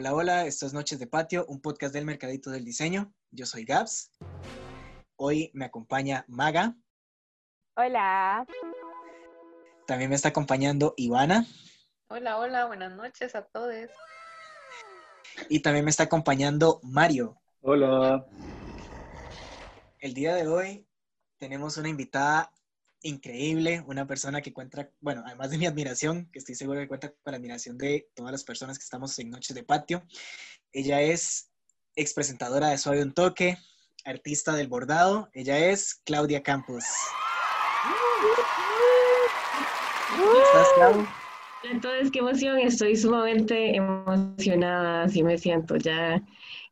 [0.00, 3.12] Hola, hola, esto es Noches de Patio, un podcast del Mercadito del Diseño.
[3.32, 4.10] Yo soy Gabs.
[5.16, 6.74] Hoy me acompaña Maga.
[7.76, 8.46] Hola.
[9.86, 11.44] También me está acompañando Ivana.
[12.08, 13.90] Hola, hola, buenas noches a todos.
[15.50, 17.38] Y también me está acompañando Mario.
[17.60, 18.26] Hola.
[19.98, 20.88] El día de hoy
[21.36, 22.50] tenemos una invitada
[23.02, 27.08] increíble, una persona que cuenta, bueno, además de mi admiración, que estoy seguro que cuenta
[27.10, 30.02] con la admiración de todas las personas que estamos en Noches de Patio.
[30.72, 31.50] Ella es
[31.96, 33.58] ex presentadora de Suave un Toque,
[34.04, 35.28] artista del bordado.
[35.32, 36.84] Ella es Claudia Campos.
[40.16, 41.06] ¿Cómo estás, Clau?
[41.62, 45.76] Entonces, qué emoción, estoy sumamente emocionada, así me siento.
[45.76, 46.22] Ya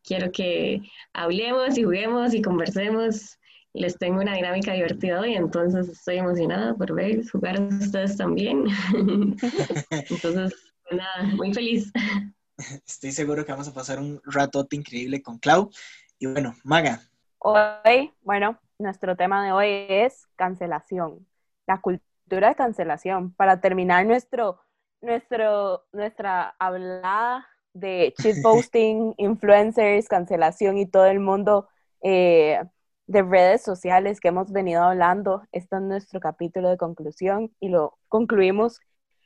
[0.03, 0.81] quiero que
[1.13, 3.39] hablemos y juguemos y conversemos
[3.75, 8.65] les tengo una dinámica divertida hoy, entonces estoy emocionada por ver jugar a ustedes también.
[9.91, 11.93] entonces, pues nada, muy feliz.
[12.87, 15.71] Estoy seguro que vamos a pasar un ratote increíble con Clau.
[16.19, 17.01] Y bueno, Maga.
[17.39, 21.27] Hoy, bueno, nuestro tema de hoy es cancelación,
[21.67, 23.33] la cultura de cancelación.
[23.35, 24.61] Para terminar nuestro,
[25.01, 31.69] nuestro, nuestra hablada de posting, influencers, cancelación y todo el mundo
[32.03, 32.61] eh,
[33.09, 35.43] de redes sociales que hemos venido hablando.
[35.51, 38.81] Este es nuestro capítulo de conclusión y lo concluimos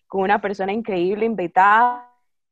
[0.06, 2.08] con una persona increíble invitada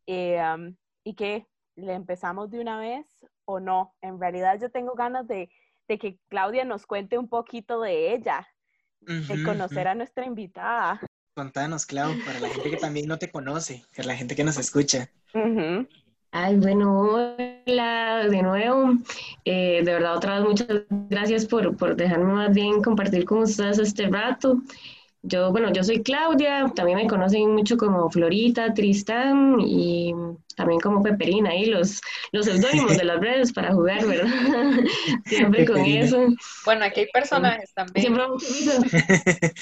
[0.07, 3.07] eh, um, y que le empezamos de una vez
[3.45, 3.95] o no.
[4.03, 5.49] En realidad yo tengo ganas de,
[5.87, 8.47] que Claudia nos cuente un poquito de ella,
[9.01, 11.01] de conocer a nuestra invitada.
[11.35, 14.59] Contanos, Clau, para la gente que también no te conoce, para la gente que nos
[14.59, 15.11] escucha.
[16.33, 18.93] Ay, bueno, hola de nuevo.
[19.45, 20.69] Eh, de verdad, otra vez muchas
[21.09, 24.63] gracias por, por dejarme más bien compartir con ustedes este rato.
[25.23, 30.15] Yo, bueno, yo soy Claudia, también me conocen mucho como Florita, Tristán y
[30.57, 32.01] también como Peperina, ahí los,
[32.33, 34.31] los seudónimos de las redes para jugar, ¿verdad?
[35.27, 36.29] Siempre con eso.
[36.65, 38.03] Bueno, aquí hay personajes también.
[38.07, 38.25] Siempre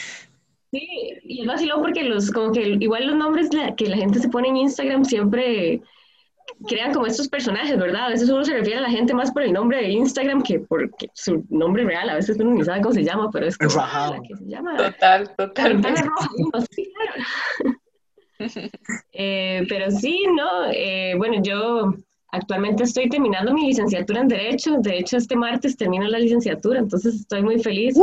[0.71, 0.87] Sí,
[1.25, 4.49] y es vacilón porque los, como que igual los nombres que la gente se pone
[4.49, 5.81] en Instagram siempre
[6.67, 8.07] crean como estos personajes, ¿verdad?
[8.07, 10.61] A veces uno se refiere a la gente más por el nombre de Instagram que
[10.61, 12.09] por su nombre real.
[12.11, 13.71] A veces uno ni sabe cómo se llama, pero es como
[14.29, 14.77] que se llama.
[14.77, 15.83] Total, total.
[19.13, 20.71] eh, pero sí, ¿no?
[20.73, 21.95] Eh, bueno, yo
[22.31, 24.77] actualmente estoy terminando mi licenciatura en Derecho.
[24.79, 27.97] De hecho, este martes termino la licenciatura, entonces estoy muy feliz.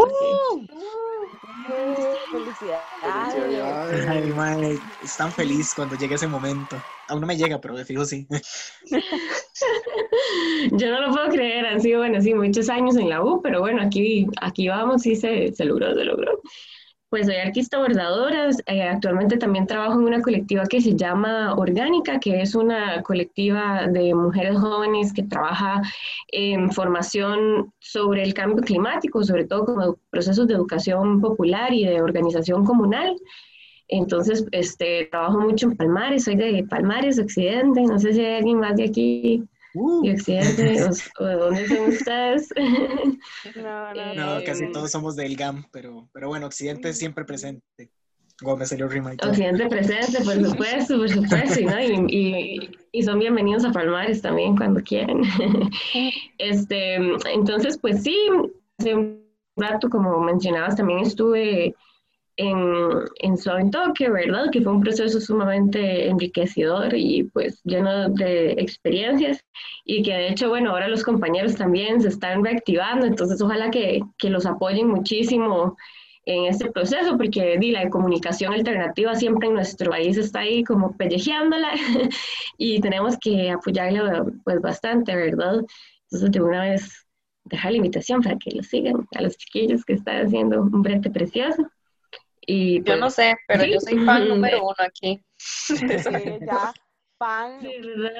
[2.31, 4.07] Felicidades.
[4.07, 6.77] Ay, madre, es tan feliz cuando llegue ese momento.
[7.07, 8.27] Aún no me llega, pero de fijo sí.
[10.71, 13.59] Yo no lo puedo creer, han sido, bueno, sí, muchos años en la U, pero
[13.59, 16.41] bueno, aquí, aquí vamos y se, se logró, se logró.
[17.15, 22.19] Pues soy artista bordadora, eh, actualmente también trabajo en una colectiva que se llama Orgánica,
[22.19, 25.81] que es una colectiva de mujeres jóvenes que trabaja
[26.33, 32.01] en formación sobre el cambio climático, sobre todo como procesos de educación popular y de
[32.01, 33.15] organización comunal.
[33.87, 38.59] Entonces, este, trabajo mucho en Palmares, soy de Palmares, Occidente, no sé si hay alguien
[38.59, 40.05] más de aquí Uh.
[40.05, 40.83] ¿Y Occidente?
[41.19, 42.49] ¿O, dónde son ustedes?
[43.55, 47.91] No, no, no, casi todos somos del GAM, pero, pero bueno, Occidente es siempre presente.
[48.41, 51.79] Gómez salió rima Occidente presente, por supuesto, por supuesto, ¿no?
[52.09, 55.21] y, y, son bienvenidos a Palmares también cuando quieran.
[56.37, 56.95] este,
[57.33, 58.17] entonces, pues sí,
[58.77, 59.23] hace un
[59.55, 61.75] rato, como mencionabas, también estuve
[62.37, 62.59] en,
[63.19, 64.49] en Suave Toque, ¿verdad?
[64.51, 69.43] Que fue un proceso sumamente enriquecedor y pues lleno de experiencias
[69.85, 74.01] y que de hecho, bueno, ahora los compañeros también se están reactivando, entonces ojalá que,
[74.17, 75.77] que los apoyen muchísimo
[76.25, 80.97] en este proceso, porque di, la comunicación alternativa siempre en nuestro país está ahí como
[80.97, 81.71] pellejeándola
[82.57, 85.61] y tenemos que apoyarla pues bastante, ¿verdad?
[86.05, 87.05] Entonces de una vez
[87.45, 91.11] dejar la invitación para que lo sigan a los chiquillos que están haciendo un brete
[91.11, 91.69] precioso
[92.47, 95.23] yo no pues, sé, pero yo soy fan número uno aquí.
[95.37, 95.75] Sí,
[96.41, 96.73] ya,
[97.17, 97.59] fan,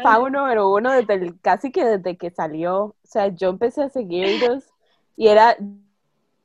[0.04, 2.84] fan número uno desde casi que desde que salió.
[2.84, 4.66] O sea, yo empecé a seguirlos
[5.16, 5.58] y era,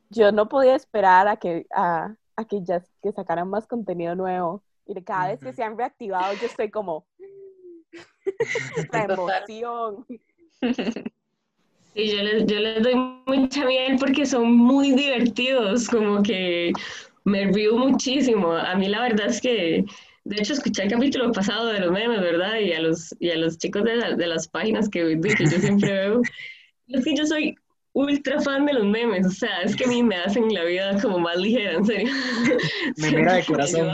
[0.09, 4.63] yo no podía esperar a que, a, a que ya que sacaran más contenido nuevo.
[4.85, 7.05] Y cada vez que se han reactivado, yo estoy como,
[8.91, 10.05] la emoción.
[11.93, 12.95] Sí, yo les, yo les doy
[13.25, 16.71] mucha miel porque son muy divertidos, como que
[17.23, 18.53] me río muchísimo.
[18.53, 19.83] A mí la verdad es que,
[20.23, 22.59] de hecho, escuché el capítulo pasado de los memes, ¿verdad?
[22.59, 25.91] Y a los, y a los chicos de, de las páginas que, que yo siempre
[25.93, 26.21] veo.
[26.87, 27.55] Es que yo soy
[27.93, 30.97] ultra fan de los memes, o sea, es que a mí me hacen la vida
[31.01, 32.13] como más ligera, en serio.
[32.97, 33.89] Memera de corazón.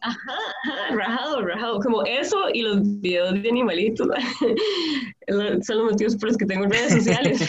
[0.00, 4.08] Ajá, ajá, rajado, rajado, como eso y los videos de animalitos,
[5.62, 7.48] son los motivos por los que tengo redes sociales.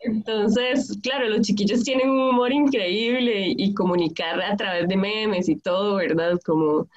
[0.00, 5.56] Entonces, claro, los chiquillos tienen un humor increíble y comunicar a través de memes y
[5.56, 6.38] todo, ¿verdad?
[6.44, 6.88] Como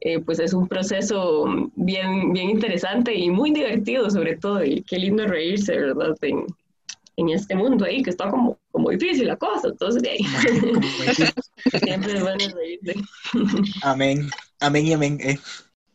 [0.00, 4.98] eh, pues es un proceso bien, bien interesante y muy divertido sobre todo, y qué
[4.98, 6.14] lindo reírse, ¿verdad?
[6.22, 6.46] En,
[7.16, 10.18] en este mundo ahí, que está como, como difícil la cosa, entonces de ahí.
[11.82, 12.94] Siempre es bueno reírse.
[13.82, 14.28] Amén,
[14.60, 15.18] amén y amén.
[15.22, 15.38] Eh.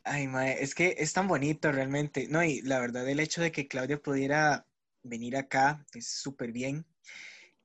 [0.03, 3.51] Ay, mae, es que es tan bonito realmente, no, y la verdad el hecho de
[3.51, 4.65] que Claudia pudiera
[5.03, 6.85] venir acá es súper bien.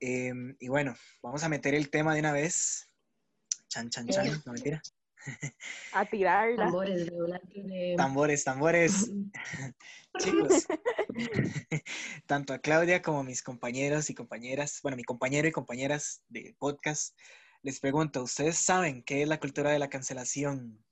[0.00, 2.88] Em, y bueno, vamos a meter el tema de una vez.
[3.68, 4.82] Chan, chan, chan, no mentira.
[5.92, 6.56] A tirarla.
[6.56, 7.10] Tambores,
[7.96, 9.10] Tambores, tambores.
[10.18, 10.66] Chicos,
[12.26, 16.54] tanto a Claudia como a mis compañeros y compañeras, bueno, mi compañero y compañeras de
[16.58, 17.14] podcast,
[17.62, 20.82] les pregunto, ¿ustedes saben qué es la cultura de la cancelación?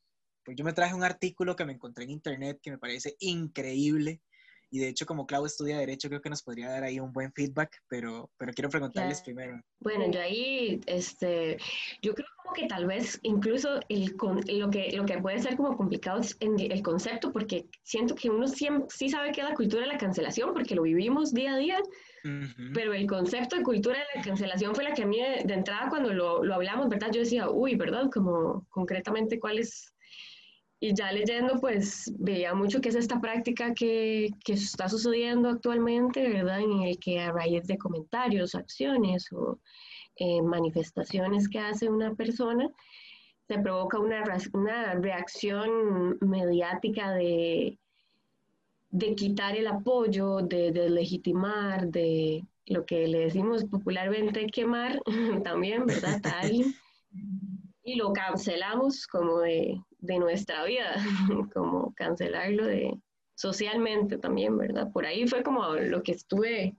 [0.44, 4.20] Pues yo me traje un artículo que me encontré en internet que me parece increíble
[4.70, 7.32] y de hecho, como Clau estudia Derecho, creo que nos podría dar ahí un buen
[7.32, 9.60] feedback, pero, pero quiero preguntarles primero.
[9.80, 11.58] Bueno, yo ahí, este,
[12.02, 14.16] yo creo como que tal vez incluso el,
[14.48, 18.48] lo, que, lo que puede ser como complicado es el concepto, porque siento que uno
[18.48, 21.58] siempre, sí sabe que es la cultura de la cancelación, porque lo vivimos día a
[21.58, 21.78] día,
[22.72, 25.54] pero el concepto de cultura de la cancelación fue la que a mí de, de
[25.54, 27.10] entrada cuando lo, lo hablamos, ¿verdad?
[27.12, 28.10] Yo decía, uy, ¿verdad?
[28.12, 29.93] Como concretamente cuál es
[30.84, 36.28] y ya leyendo, pues veía mucho que es esta práctica que, que, está sucediendo actualmente,
[36.28, 36.60] ¿verdad?
[36.60, 39.58] En el que a raíz de comentarios, acciones o
[40.16, 42.68] eh, manifestaciones que hace una persona,
[43.48, 47.78] se provoca una, una reacción mediática de,
[48.90, 55.00] de quitar el apoyo, de deslegitimar, de lo que le decimos popularmente quemar
[55.44, 56.20] también, ¿verdad?
[56.20, 56.52] Tal,
[57.84, 60.94] y lo cancelamos como de, de nuestra vida,
[61.54, 62.92] como cancelarlo de
[63.34, 64.92] socialmente también, ¿verdad?
[64.92, 66.76] Por ahí fue como lo que estuve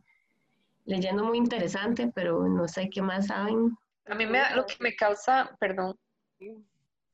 [0.85, 3.75] leyendo muy interesante, pero no sé qué más saben.
[4.05, 5.97] A mí me, lo que me causa, perdón,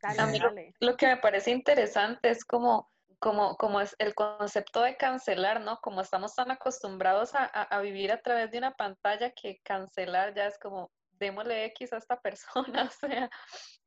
[0.04, 0.40] a mí
[0.80, 5.80] lo, que me parece interesante es como, como, como es el concepto de cancelar, ¿no?
[5.81, 10.34] Como estamos tan acostumbrados a, a, a vivir a través de una pantalla que cancelar
[10.36, 10.92] ya es como
[11.22, 13.30] démosle X a esta persona, o sea,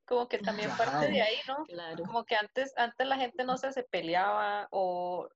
[0.04, 1.64] como que también parte de ahí, ¿no?
[1.64, 2.04] Claro.
[2.04, 5.28] Como que antes, antes la gente no se, se peleaba o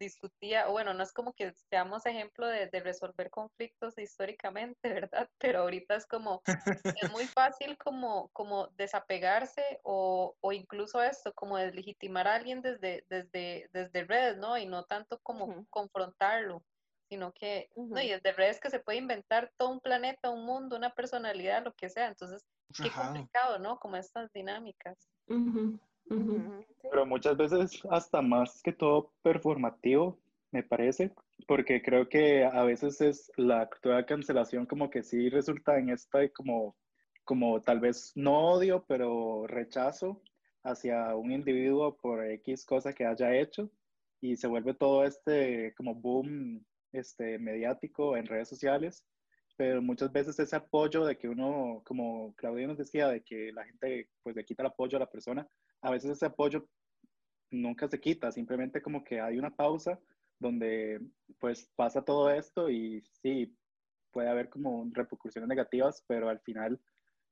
[0.00, 5.28] discutía, o bueno, no es como que seamos ejemplo de, de, resolver conflictos históricamente, ¿verdad?
[5.38, 11.58] Pero ahorita es como, es muy fácil como, como desapegarse o, o incluso esto, como
[11.58, 14.58] deslegitimar a alguien desde, desde, desde redes, ¿no?
[14.58, 16.64] Y no tanto como confrontarlo,
[17.10, 20.76] sino que, no, y desde redes que se puede inventar todo un planeta, un mundo,
[20.76, 22.46] una personalidad, lo que sea, entonces
[22.76, 23.78] Qué complicado, ¿no?
[23.78, 24.96] Como estas dinámicas.
[25.26, 30.18] Pero muchas veces hasta más que todo performativo,
[30.52, 31.12] me parece,
[31.46, 36.28] porque creo que a veces es la actual cancelación como que sí resulta en esta
[36.30, 36.76] como,
[37.24, 40.20] como tal vez no odio, pero rechazo
[40.64, 43.70] hacia un individuo por X cosa que haya hecho
[44.20, 49.04] y se vuelve todo este como boom este mediático en redes sociales
[49.60, 53.62] pero muchas veces ese apoyo de que uno, como Claudia nos decía, de que la
[53.66, 55.46] gente pues le quita el apoyo a la persona,
[55.82, 56.66] a veces ese apoyo
[57.50, 60.00] nunca se quita, simplemente como que hay una pausa
[60.38, 60.98] donde
[61.38, 63.54] pues pasa todo esto y sí,
[64.10, 66.80] puede haber como repercusiones negativas, pero al final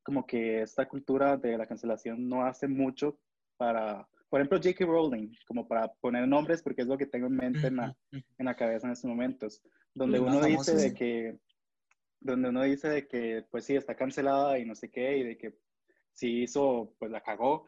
[0.02, 3.18] como que esta cultura de la cancelación no hace mucho
[3.56, 4.84] para, por ejemplo, J.K.
[4.84, 8.44] Rowling, como para poner nombres porque es lo que tengo en mente en la, en
[8.44, 9.62] la cabeza en estos momentos,
[9.94, 11.38] donde uno dice de que
[12.20, 15.38] donde uno dice de que, pues sí, está cancelada y no sé qué, y de
[15.38, 15.58] que
[16.12, 17.66] sí hizo, pues la cagó,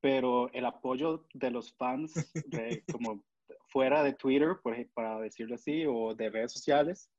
[0.00, 2.14] pero el apoyo de los fans,
[2.46, 3.24] de, como
[3.68, 7.10] fuera de Twitter, por, para decirlo así, o de redes sociales,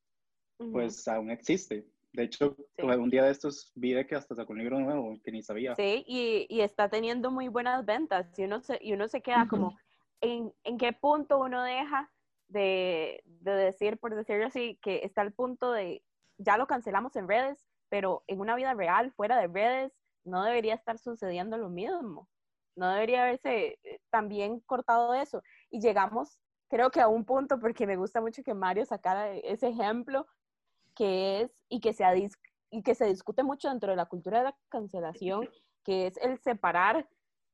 [0.71, 1.85] pues aún existe.
[2.13, 5.31] De hecho, un día de estos vi de que hasta sacó un libro nuevo que
[5.31, 5.75] ni sabía.
[5.75, 9.47] Sí, y, y está teniendo muy buenas ventas y uno se, y uno se queda
[9.47, 9.77] como,
[10.21, 12.11] ¿en, ¿en, qué punto uno deja
[12.47, 16.01] de, de decir, por decirlo así, que está al punto de
[16.37, 20.75] ya lo cancelamos en redes, pero en una vida real, fuera de redes, no debería
[20.75, 22.27] estar sucediendo lo mismo.
[22.75, 25.41] No debería haberse eh, también cortado eso.
[25.69, 26.39] Y llegamos,
[26.69, 30.27] creo que a un punto, porque me gusta mucho que Mario sacara ese ejemplo,
[30.95, 32.03] que es, y que se,
[32.69, 35.49] y que se discute mucho dentro de la cultura de la cancelación,
[35.83, 37.07] que es el separar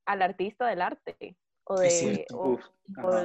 [0.05, 2.59] al artista del arte o de, o,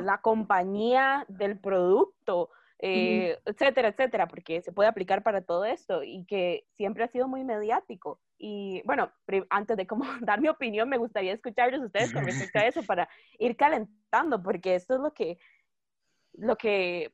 [0.02, 2.50] la compañía del producto
[2.80, 7.26] eh, etcétera, etcétera, porque se puede aplicar para todo esto y que siempre ha sido
[7.26, 8.20] muy mediático.
[8.38, 9.10] Y bueno,
[9.50, 13.08] antes de como dar mi opinión, me gustaría escucharlos ustedes con respecto a eso para
[13.38, 15.38] ir calentando, porque esto es lo que,
[16.34, 17.12] lo que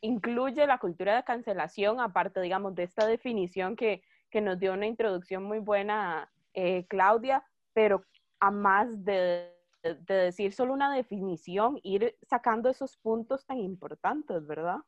[0.00, 4.86] incluye la cultura de cancelación, aparte, digamos, de esta definición que, que nos dio una
[4.86, 8.04] introducción muy buena eh, Claudia, pero
[8.40, 14.78] a más de, de, decir solo una definición, ir sacando esos puntos tan importantes, ¿verdad?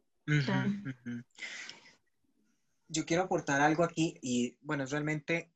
[2.89, 5.53] Yo quiero aportar algo aquí y bueno, realmente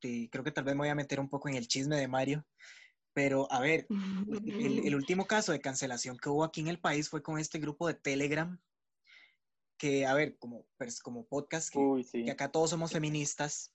[0.00, 2.44] creo que tal vez me voy a meter un poco en el chisme de Mario,
[3.12, 7.08] pero a ver, el, el, último caso de cancelación que hubo aquí en el país
[7.08, 8.58] fue con este grupo de Telegram
[9.76, 13.72] que, a ver, como, pues, como podcast, que, acá todos somos feministas,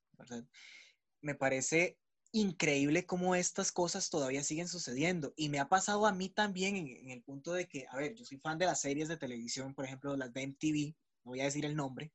[1.21, 1.97] me parece
[2.31, 5.33] increíble cómo estas cosas todavía siguen sucediendo.
[5.35, 8.25] Y me ha pasado a mí también en, el punto de que, a ver, yo
[8.25, 10.95] soy fan de las series de televisión, por ejemplo, las de MTV,
[11.25, 12.11] no voy a decir el nombre,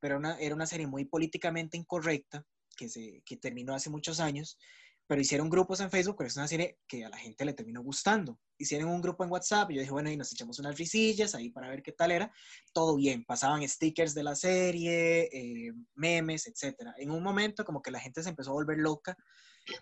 [0.00, 2.44] pero una, era una serie muy políticamente incorrecta
[2.76, 4.58] que, se, que terminó hace muchos años
[5.06, 7.82] pero hicieron grupos en Facebook, pero es una serie que a la gente le terminó
[7.82, 8.40] gustando.
[8.56, 11.50] Hicieron un grupo en WhatsApp y yo dije, bueno, y nos echamos unas risillas ahí
[11.50, 12.32] para ver qué tal era.
[12.72, 16.92] Todo bien, pasaban stickers de la serie, eh, memes, etc.
[16.96, 19.16] En un momento como que la gente se empezó a volver loca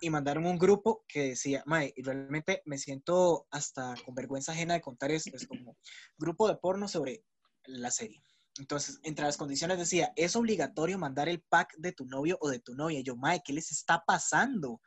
[0.01, 4.75] y mandaron un grupo que decía, Mae, y realmente me siento hasta con vergüenza ajena
[4.75, 5.77] de contar esto, es como
[6.17, 7.25] grupo de porno sobre
[7.65, 8.23] la serie.
[8.59, 12.59] Entonces, entre las condiciones decía, es obligatorio mandar el pack de tu novio o de
[12.59, 13.01] tu novia.
[13.01, 14.81] Y yo, Mae, ¿qué les está pasando?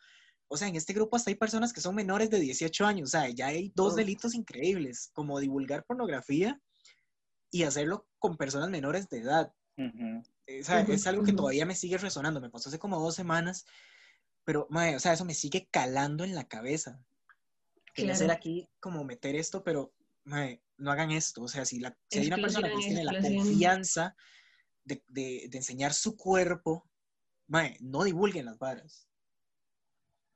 [0.48, 3.10] O sea, en este grupo hasta hay personas que son menores de 18 años.
[3.10, 6.62] O sea, ya hay dos delitos increíbles, como divulgar pornografía
[7.52, 9.52] y hacerlo con personas menores de edad.
[9.78, 12.40] o sea, es algo que todavía me sigue resonando.
[12.40, 13.66] Me pasó hace como dos semanas,
[14.46, 17.04] pero, o sea, eso me sigue calando en la cabeza.
[17.94, 21.44] Quería hacer aquí como meter esto, pero, no hagan esto.
[21.44, 24.16] O sea, si, la, si hay una persona que tiene la confianza
[24.84, 26.88] de, de, de, enseñar su cuerpo,
[27.80, 29.10] no divulguen las varas.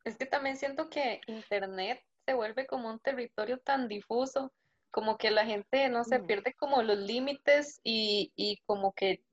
[0.05, 4.53] Es que también siento que Internet se vuelve como un territorio tan difuso,
[4.91, 9.23] como que la gente, no se pierde como los límites y, y como que,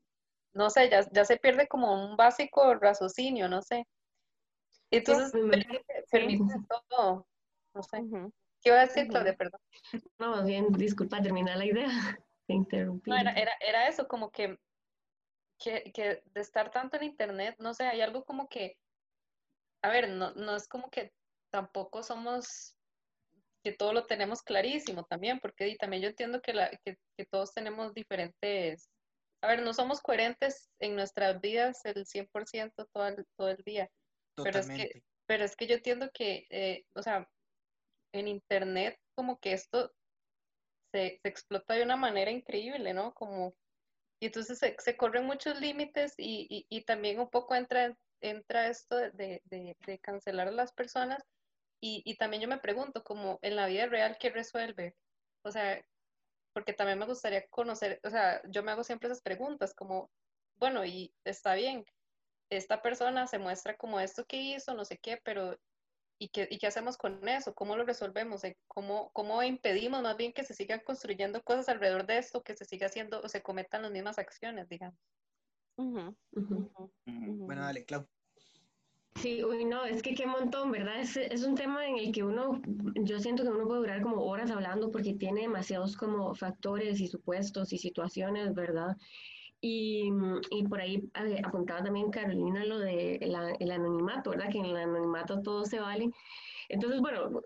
[0.52, 3.86] no sé, ya, ya, se pierde como un básico raciocinio, no sé.
[4.98, 5.32] Entonces,
[6.10, 6.54] permite,
[6.88, 7.26] todo,
[7.74, 8.02] no sé.
[8.62, 9.36] ¿Qué iba a decir, Claudia?
[9.36, 9.60] Perdón.
[10.18, 11.86] No, bien, disculpa, terminar la idea.
[12.46, 13.10] Te interrumpí.
[13.10, 14.56] No, era, era, era eso, como que,
[15.58, 18.76] que, que de estar tanto en Internet, no sé, hay algo como que
[19.86, 21.12] a ver, no, no es como que
[21.50, 22.76] tampoco somos,
[23.62, 26.96] que todo lo tenemos clarísimo también, porque también yo entiendo que, la, que,
[27.30, 28.90] todos tenemos diferentes,
[29.42, 33.88] a ver, no somos coherentes en nuestras vidas el 100% todo el, todo el día,
[34.42, 37.28] pero es, que, pero es que yo entiendo que, eh, o sea,
[38.12, 39.92] en Internet como que esto
[40.92, 43.12] se, se, explota de una manera increíble, ¿no?
[43.14, 43.54] Como,
[44.20, 48.68] y entonces se, se corren muchos límites y, y, y, también un poco entra entra
[48.68, 51.22] esto de, de, cancelar a las personas
[51.80, 54.96] y, y, también yo me pregunto, como en la vida real, ¿qué resuelve?
[55.42, 55.84] O sea,
[56.52, 60.10] porque también me gustaría conocer, o sea, yo me hago siempre esas preguntas, como,
[60.56, 61.84] bueno, y está bien,
[62.50, 65.58] esta persona se muestra como esto que hizo, no sé qué, pero
[66.18, 67.54] ¿y qué, y qué hacemos con eso?
[67.54, 68.44] ¿Cómo lo resolvemos?
[68.44, 72.56] Eh, ¿Cómo, ¿Cómo impedimos más bien que se sigan construyendo cosas alrededor de esto, que
[72.56, 74.98] se siga haciendo o se cometan las mismas acciones, digamos?
[77.04, 78.06] Bueno, dale, Clau.
[79.16, 81.00] Sí, uy, no, es que qué montón, ¿verdad?
[81.00, 82.60] Es, es, un tema en el que uno,
[82.96, 87.08] yo siento que uno puede durar como horas hablando porque tiene demasiados como factores y
[87.08, 88.96] supuestos y situaciones, ¿verdad?
[89.68, 90.12] Y,
[90.50, 94.48] y por ahí eh, apuntaba también Carolina lo de el anonimato, ¿verdad?
[94.48, 96.08] Que en el anonimato todo se vale.
[96.68, 97.42] Entonces, bueno,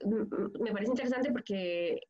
[0.61, 2.01] me parece interesante porque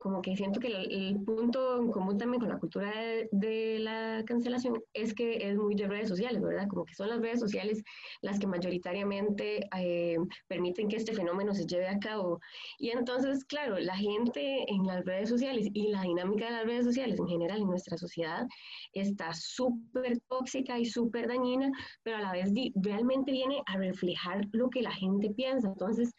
[0.00, 2.90] como que siento que el, punto en común también con la cultura
[3.30, 6.66] de, la cancelación es que es muy de redes sociales, ¿verdad?
[6.68, 7.82] Como que son las redes sociales
[8.22, 10.16] las que mayoritariamente eh,
[10.48, 12.40] permiten que este fenómeno se lleve a cabo.
[12.78, 16.86] Y entonces, claro, la gente en las redes sociales y la dinámica de las redes
[16.86, 18.46] sociales en general en nuestra sociedad
[18.94, 21.70] está súper tóxica y súper dañina,
[22.02, 25.68] pero a la vez realmente viene a reflejar lo que la gente piensa.
[25.68, 26.14] Entonces,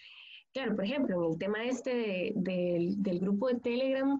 [0.54, 4.20] Claro, por ejemplo, en el tema este del grupo de Telegram,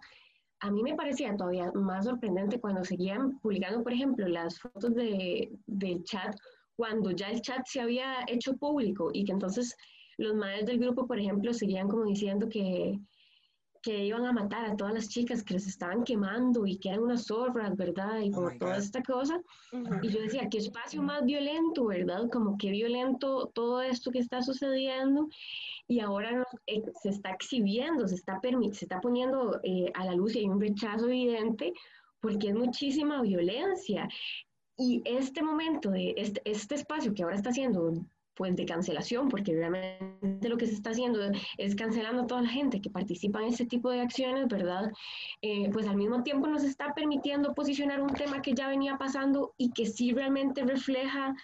[0.62, 5.52] a mí me parecía todavía más sorprendente cuando seguían publicando, por ejemplo, las fotos de,
[5.66, 6.36] del chat,
[6.76, 9.76] cuando ya el chat se había hecho público y que entonces
[10.18, 12.98] los madres del grupo, por ejemplo, seguían como diciendo que,
[13.82, 17.04] que iban a matar a todas las chicas que les estaban quemando y que eran
[17.04, 18.20] unas zorras, ¿verdad?
[18.20, 19.42] Y oh como toda esta cosa.
[20.02, 22.30] Y yo decía, qué espacio más violento, ¿verdad?
[22.32, 25.30] Como qué violento todo esto que está sucediendo
[25.88, 30.36] y ahora eh, se está exhibiendo, se está, se está poniendo eh, a la luz
[30.36, 31.74] y hay un rechazo evidente
[32.22, 34.08] porque es muchísima violencia.
[34.78, 37.94] Y este momento, de este, este espacio que ahora está haciendo
[38.42, 41.20] pues de cancelación, porque realmente lo que se está haciendo
[41.60, 44.92] es cancelando a toda la gente que participa en este tipo de acciones, ¿verdad?
[45.44, 49.54] Eh, pues al mismo tiempo nos está permitiendo posicionar un tema que ya venía pasando
[49.60, 51.36] y que sí realmente refleja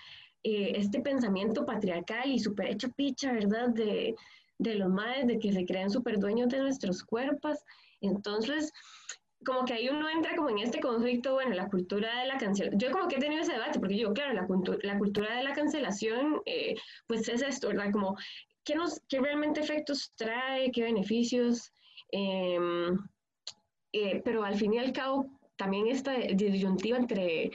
[0.42, 3.70] eh, este pensamiento patriarcal y súper hecho picha, ¿verdad?
[3.70, 4.16] De,
[4.58, 7.60] de los madres, de que se creen súper dueños de nuestros cuerpos.
[8.02, 8.74] Entonces,
[9.48, 12.78] como que ahí uno entra como en este conflicto, bueno, la cultura de la cancelación.
[12.78, 14.46] Yo como que he tenido ese debate, porque yo, claro, la,
[14.84, 16.76] la cultura de la cancelación, eh,
[17.08, 17.94] pues es esto, ¿verdad?
[17.94, 18.18] Como,
[18.66, 20.70] ¿qué, nos, ¿qué realmente efectos trae?
[20.72, 21.72] ¿Qué beneficios?
[22.12, 22.98] Em,
[23.94, 27.52] eh, pero al fin y al cabo, también esta disyuntiva entre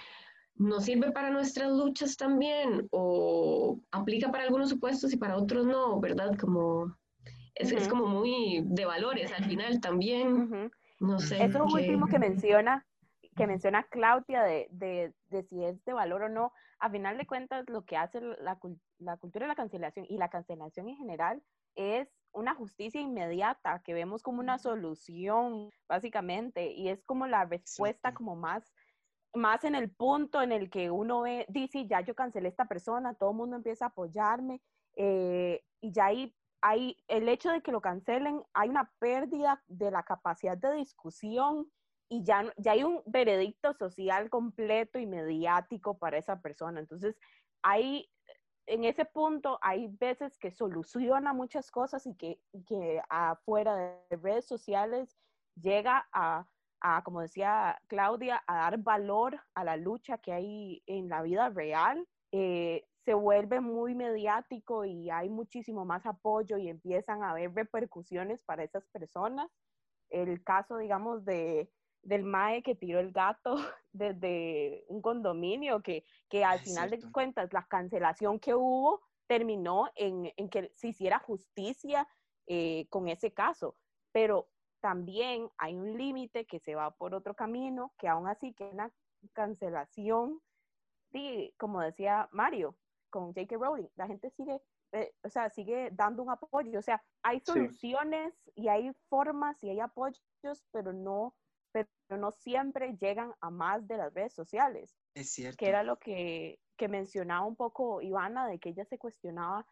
[0.55, 6.01] no sirve para nuestras luchas también o aplica para algunos supuestos y para otros no,
[6.01, 6.39] ¿verdad?
[6.41, 6.97] Como
[7.55, 10.73] es, es como muy de valores al final también.
[11.03, 11.45] No sé.
[11.45, 12.87] Eso último que menciona,
[13.37, 17.27] que menciona Claudia de, de, de, si es de valor o no, a final de
[17.27, 18.59] cuentas lo que hace la,
[18.99, 21.43] la cultura de la cancelación y la cancelación en general
[21.75, 28.15] es una justicia inmediata que vemos como una solución, básicamente, y es como la respuesta
[28.15, 28.73] como más,
[29.35, 32.67] más en el punto en el que uno ve, dice, ya yo cancelé a esta
[32.67, 34.61] persona, todo el mundo empieza a apoyarme,
[34.97, 39.91] eh, y ya ahí hay el hecho de que lo cancelen, hay una pérdida de
[39.91, 41.71] la capacidad de discusión
[42.09, 46.79] y ya, ya hay un veredicto social completo y mediático para esa persona.
[46.79, 47.19] Entonces,
[47.63, 48.09] hay,
[48.67, 54.47] en ese punto, hay veces que soluciona muchas cosas y que, que afuera de redes
[54.47, 55.19] sociales
[55.61, 56.47] llega a,
[56.81, 61.49] a, como decía Claudia, a dar valor a la lucha que hay en la vida
[61.49, 62.07] real.
[62.31, 68.43] Eh, se vuelve muy mediático y hay muchísimo más apoyo y empiezan a haber repercusiones
[68.43, 69.51] para esas personas.
[70.09, 71.71] El caso, digamos, de,
[72.03, 73.57] del MAE que tiró el gato
[73.93, 80.33] desde un condominio, que, que al final de cuentas la cancelación que hubo terminó en,
[80.37, 82.09] en que se hiciera justicia
[82.47, 83.77] eh, con ese caso.
[84.13, 84.49] Pero
[84.81, 88.93] también hay un límite que se va por otro camino, que aún así que una
[89.33, 90.41] cancelación,
[91.57, 92.77] como decía Mario,
[93.13, 93.57] con J.K.
[93.57, 94.61] Rowling, la gente sigue,
[94.93, 99.69] eh, o sea, sigue dando un apoyo, o sea, hay soluciones y hay formas y
[99.69, 100.19] hay apoyos,
[100.73, 101.37] pero no,
[101.73, 104.97] pero no siempre llegan a más de las redes sociales.
[105.15, 105.59] Es cierto.
[105.59, 109.67] Que era lo que, que mencionaba un poco Ivana, de que ella se cuestionaba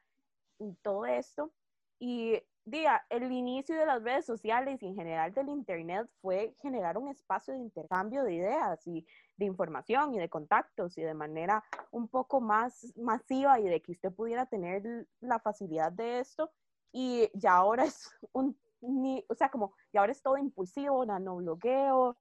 [0.83, 1.51] todo esto.
[1.99, 6.99] Y diga, el inicio de las redes sociales y en general del Internet fue generar
[6.99, 11.65] un espacio de intercambio de ideas y de información y de contactos y de manera
[11.91, 16.51] un poco más masiva y de que usted pudiera tener la facilidad de esto.
[16.93, 18.57] Y ya ahora es un,
[19.29, 22.17] o sea, como, y ahora es todo impulsivo, nanobloqueo.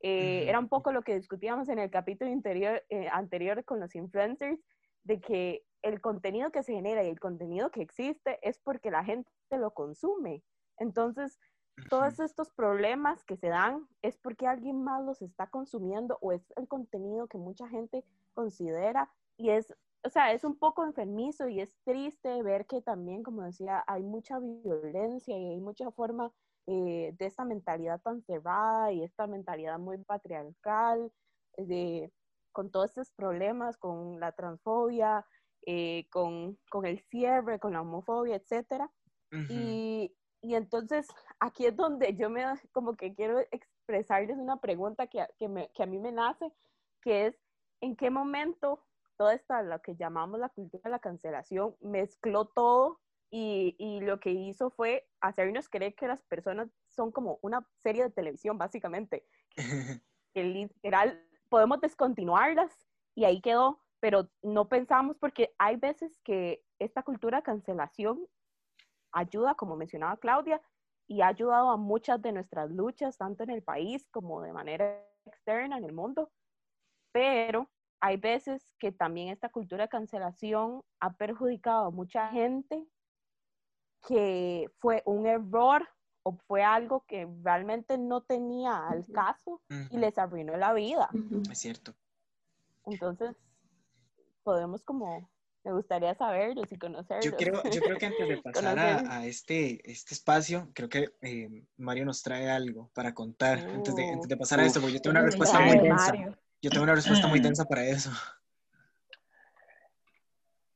[0.00, 3.94] Eh, era un poco lo que discutíamos en el capítulo interior, eh, anterior con los
[3.94, 4.60] influencers,
[5.02, 9.04] de que el contenido que se genera y el contenido que existe es porque la
[9.04, 10.42] gente lo consume.
[10.78, 11.38] Entonces,
[11.90, 16.42] todos estos problemas que se dan es porque alguien más los está consumiendo o es
[16.56, 21.60] el contenido que mucha gente considera y es, o sea, es un poco enfermizo y
[21.60, 26.32] es triste ver que también, como decía, hay mucha violencia y hay mucha forma
[26.66, 31.12] eh, de esta mentalidad tan cerrada y esta mentalidad muy patriarcal,
[31.58, 32.10] de,
[32.52, 35.26] con todos estos problemas, con la transfobia,
[35.66, 38.84] eh, con, con, el cierre, con la homofobia, etc.
[39.48, 41.08] y, y, entonces
[41.40, 45.82] aquí es donde yo me, como que quiero expresarles una pregunta que, que, me, que
[45.82, 46.52] a mí me nace,
[47.02, 47.36] que es,
[47.80, 48.84] ¿en qué momento
[49.16, 53.00] toda esta, lo que llamamos la cultura de la cancelación, mezcló todo
[53.30, 58.04] y, y, lo que hizo fue hacernos creer que las personas son como una serie
[58.04, 59.26] de televisión, básicamente.
[60.34, 62.72] que literal podemos descontinuarlas
[63.14, 68.28] y ahí quedó, pero no pensamos porque hay veces que esta cultura de cancelación
[69.12, 70.60] ayuda, como mencionaba Claudia,
[71.08, 75.02] y ha ayudado a muchas de nuestras luchas, tanto en el país como de manera
[75.24, 76.30] externa en el mundo,
[77.12, 82.86] pero hay veces que también esta cultura de cancelación ha perjudicado a mucha gente
[84.06, 85.88] que fue un error
[86.24, 91.08] o fue algo que realmente no tenía al caso y les arruinó la vida.
[91.50, 91.94] Es cierto.
[92.84, 93.34] Entonces,
[94.44, 95.28] podemos como,
[95.64, 97.24] me gustaría saberlos y conocerlos.
[97.24, 101.64] Yo creo, yo creo que antes de pasar a, este, este espacio, creo que eh,
[101.78, 105.00] Mario nos trae algo para contar antes, de, antes de pasar a esto, porque yo
[105.00, 106.12] tengo una respuesta muy densa.
[106.62, 108.10] Yo tengo una respuesta muy densa para eso.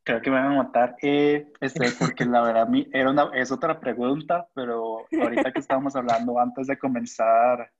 [0.03, 3.79] Creo que me van a matar, eh, este, porque la verdad era una, es otra
[3.79, 7.71] pregunta, pero ahorita que estábamos hablando antes de comenzar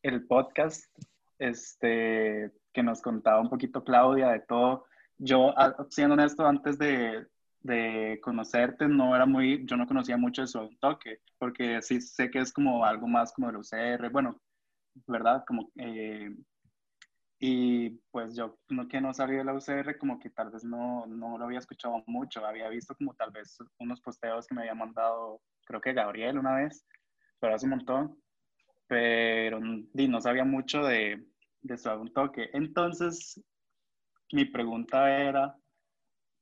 [0.00, 0.84] el podcast,
[1.40, 4.84] este, que nos contaba un poquito Claudia de todo.
[5.18, 5.54] Yo,
[5.90, 7.26] siendo honesto, antes de,
[7.60, 12.30] de conocerte, no era muy, yo no conocía mucho de su toque, porque sí sé
[12.30, 14.40] que es como algo más como el UCR, bueno,
[15.06, 15.44] ¿verdad?
[15.46, 16.30] Como, eh,
[17.38, 21.06] y pues yo no, que no salí de la UCR, como que tal vez no,
[21.06, 24.74] no lo había escuchado mucho, había visto como tal vez unos posteos que me había
[24.74, 26.86] mandado, creo que Gabriel una vez,
[27.38, 28.18] pero hace un montón,
[28.88, 31.26] pero no sabía mucho de,
[31.62, 32.50] de su toque.
[32.52, 33.40] Entonces,
[34.32, 35.56] mi pregunta era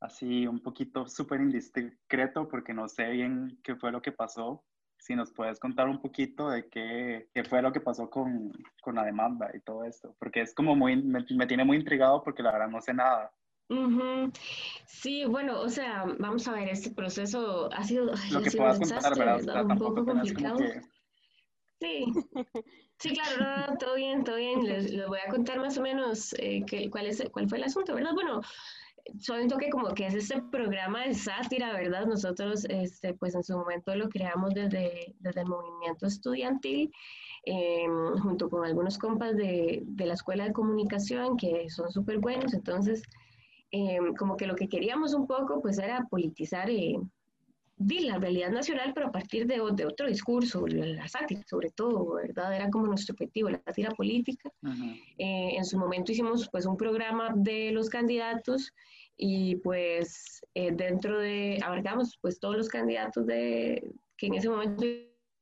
[0.01, 4.65] así un poquito súper indiscreto porque no sé bien qué fue lo que pasó.
[4.99, 8.95] Si nos puedes contar un poquito de qué, qué fue lo que pasó con, con,
[8.95, 12.53] la demanda y todo esto, porque es como muy, me, tiene muy intrigado porque la
[12.53, 13.31] verdad no sé nada.
[14.87, 19.19] Sí, bueno, o sea, vamos a ver, este proceso ha sido, lo que puedas contar,
[19.19, 19.65] ¿verdad?
[19.67, 20.59] un poco complicado.
[21.85, 22.07] Sí,
[22.99, 24.65] sí, claro, todo bien, todo bien.
[24.65, 28.15] Les, voy a contar más o menos eh, cuál, es, cuál fue el asunto, ¿verdad?
[28.15, 28.41] Bueno,
[29.07, 32.07] un toque como que es este programa de sátira, ¿verdad?
[32.07, 36.91] Nosotros, este, pues en su momento lo creamos desde, desde el movimiento estudiantil,
[37.45, 42.55] em, junto con algunos compas de, de, la Escuela de Comunicación, que son súper buenos.
[42.55, 43.03] Entonces,
[43.73, 46.71] em, como que lo que queríamos un poco, pues era politizar
[47.79, 52.15] eh, la realidad nacional, pero a partir de, de, otro discurso, la sátira sobre todo,
[52.15, 52.55] ¿verdad?
[52.55, 54.51] Era como nuestro objetivo, la sátira política.
[55.19, 58.73] Eh, en su momento hicimos pues un programa de los candidatos
[59.17, 64.85] y pues eh, dentro de, abarcamos pues todos los candidatos de, que en ese momento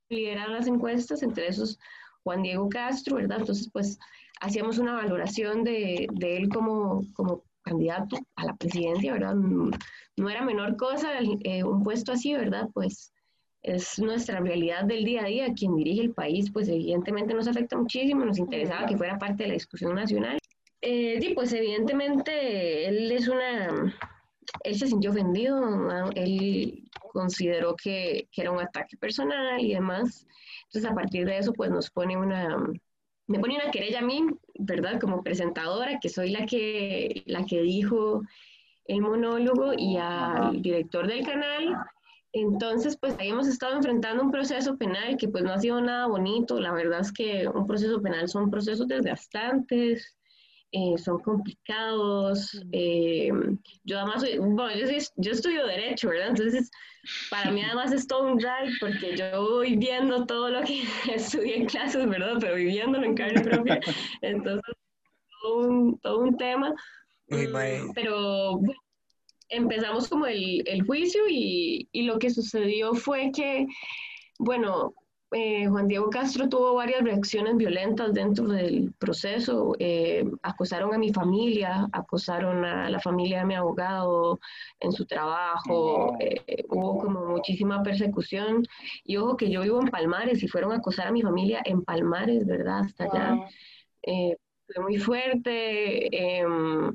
[0.08, 1.78] lideraban las encuestas, entre esos
[2.24, 3.40] Juan Diego Castro, ¿verdad?
[3.40, 3.98] Entonces pues
[4.40, 9.34] hacíamos una valoración de, de él como, como candidato a la presidencia, ¿verdad?
[9.34, 12.68] No era menor cosa eh, un puesto así, ¿verdad?
[12.74, 13.12] Pues
[13.62, 15.54] es nuestra realidad del día a día.
[15.54, 19.48] Quien dirige el país, pues evidentemente nos afecta muchísimo, nos interesaba que fuera parte de
[19.48, 20.38] la discusión nacional.
[20.80, 23.94] Eh, y pues evidentemente él es una,
[24.64, 30.26] él se sintió ofendido, él consideró que, que, era un ataque personal y demás.
[30.64, 32.58] Entonces a partir de eso pues nos pone una,
[33.28, 34.26] me pone una querella a mí,
[34.58, 35.00] ¿verdad?
[35.00, 38.22] Como presentadora, que soy la que, la que dijo
[38.86, 41.76] el monólogo y al director del canal.
[42.32, 46.06] Entonces, pues ahí hemos estado enfrentando un proceso penal que pues no ha sido nada
[46.06, 46.58] bonito.
[46.58, 50.16] La verdad es que un proceso penal son procesos desgastantes,
[50.72, 52.58] eh, son complicados.
[52.72, 53.30] Eh,
[53.84, 56.30] yo además, bueno, yo, yo, estudio Derecho, ¿verdad?
[56.30, 56.70] Entonces,
[57.30, 60.82] para mí además es todo un drag porque yo voy viendo todo lo que
[61.14, 62.38] estudié en clases, ¿verdad?
[62.40, 63.80] Pero viviéndolo en carne propia.
[64.22, 64.74] Entonces,
[65.42, 66.74] todo un, todo un tema.
[67.28, 68.60] Mm, pero
[69.50, 73.66] empezamos como el, el juicio y, y, lo que sucedió fue que,
[74.38, 74.94] bueno,
[75.32, 79.74] eh, Juan Diego Castro tuvo varias reacciones violentas dentro del proceso.
[79.78, 84.40] Eh, acosaron a mi familia, acosaron a la familia de mi abogado
[84.80, 86.16] en su trabajo.
[86.20, 88.62] Eh, hubo como muchísima persecución.
[89.04, 91.82] Y ojo que yo vivo en Palmares y fueron a acosar a mi familia en
[91.82, 92.80] Palmares, ¿verdad?
[92.80, 93.38] Hasta allá.
[94.02, 96.38] fue muy fuerte.
[96.40, 96.94] Em,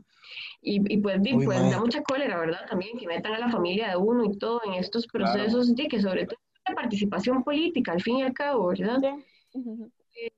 [0.61, 2.67] y, y, pues, pues da mucha cólera, ¿verdad?
[2.69, 6.01] También que metan a la familia de uno y todo en estos procesos, de que
[6.01, 6.39] sobre todo
[6.75, 8.99] participación política, al fin y al cabo, ¿verdad?
[9.03, 10.31] Eh,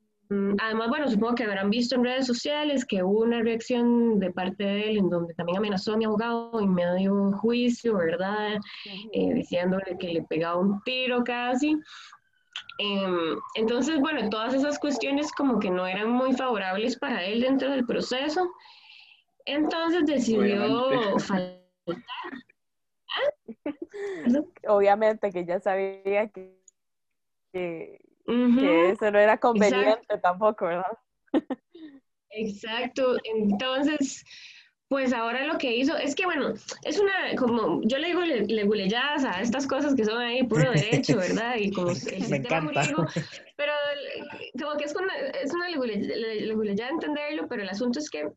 [0.59, 4.63] además, bueno, supongo que habrán visto en redes sociales que hubo una reacción de parte
[4.63, 8.59] de él en donde también amenazó a mi abogado en medio juicio, ¿verdad?
[9.11, 11.77] Eh, diciéndole que le pegaba un tiro casi.
[12.77, 17.71] Em, entonces, bueno, todas esas cuestiones como que no eran muy favorables para él dentro
[17.71, 18.49] del proceso.
[19.45, 21.59] Entonces decidió faltar
[24.67, 26.55] Obviamente que ya sabía que,
[27.51, 30.97] que, eso no era conveniente tampoco, ¿verdad?
[32.31, 34.23] Exacto, entonces,
[34.87, 38.95] pues ahora lo que hizo es que, bueno, es una, como yo le digo le,
[38.95, 41.55] a estas cosas que son ahí puro derecho, ¿verdad?
[41.57, 41.91] Y como
[42.29, 42.81] Me encanta.
[43.57, 43.73] pero
[44.59, 48.29] como que es una, es una leguleyada entenderlo, pero el asunto es que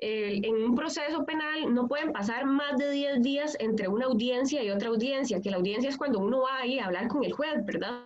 [0.00, 4.70] en un proceso penal no pueden pasar más de 10 días entre una audiencia y
[4.70, 7.64] otra audiencia, que la audiencia es cuando uno va ahí a hablar con el juez,
[7.64, 8.04] ¿verdad?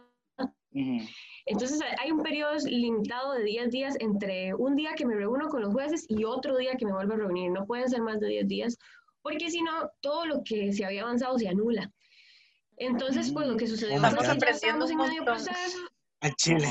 [1.45, 5.61] Entonces hay un periodo limitado de 10 días entre un día que me reúno con
[5.61, 7.51] los jueces y otro día que me vuelvo a reunir.
[7.51, 8.79] No pueden ser más de 10 días,
[9.21, 11.91] porque si no, todo lo que se había avanzado se anula.
[12.79, 15.79] Entonces, pues lo que sucedió es que ya estamos en medio proceso.
[16.21, 16.69] A Chile.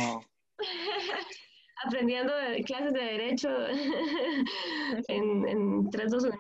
[1.86, 2.34] aprendiendo
[2.66, 3.50] clases de derecho
[5.08, 6.34] en, en 3, 2, 1.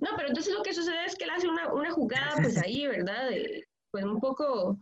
[0.00, 2.86] no, pero entonces lo que sucede es que él hace una, una jugada, pues ahí,
[2.86, 3.30] ¿verdad?
[3.90, 4.76] pues un poco,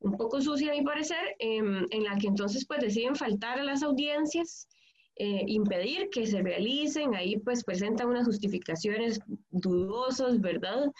[0.00, 3.64] un poco sucia a mi parecer, em, en la que entonces pues deciden faltar a
[3.64, 4.68] las audiencias,
[5.16, 9.18] eh, impedir que se realicen, ahí pues presentan unas justificaciones
[9.50, 10.90] dudosas, ¿verdad?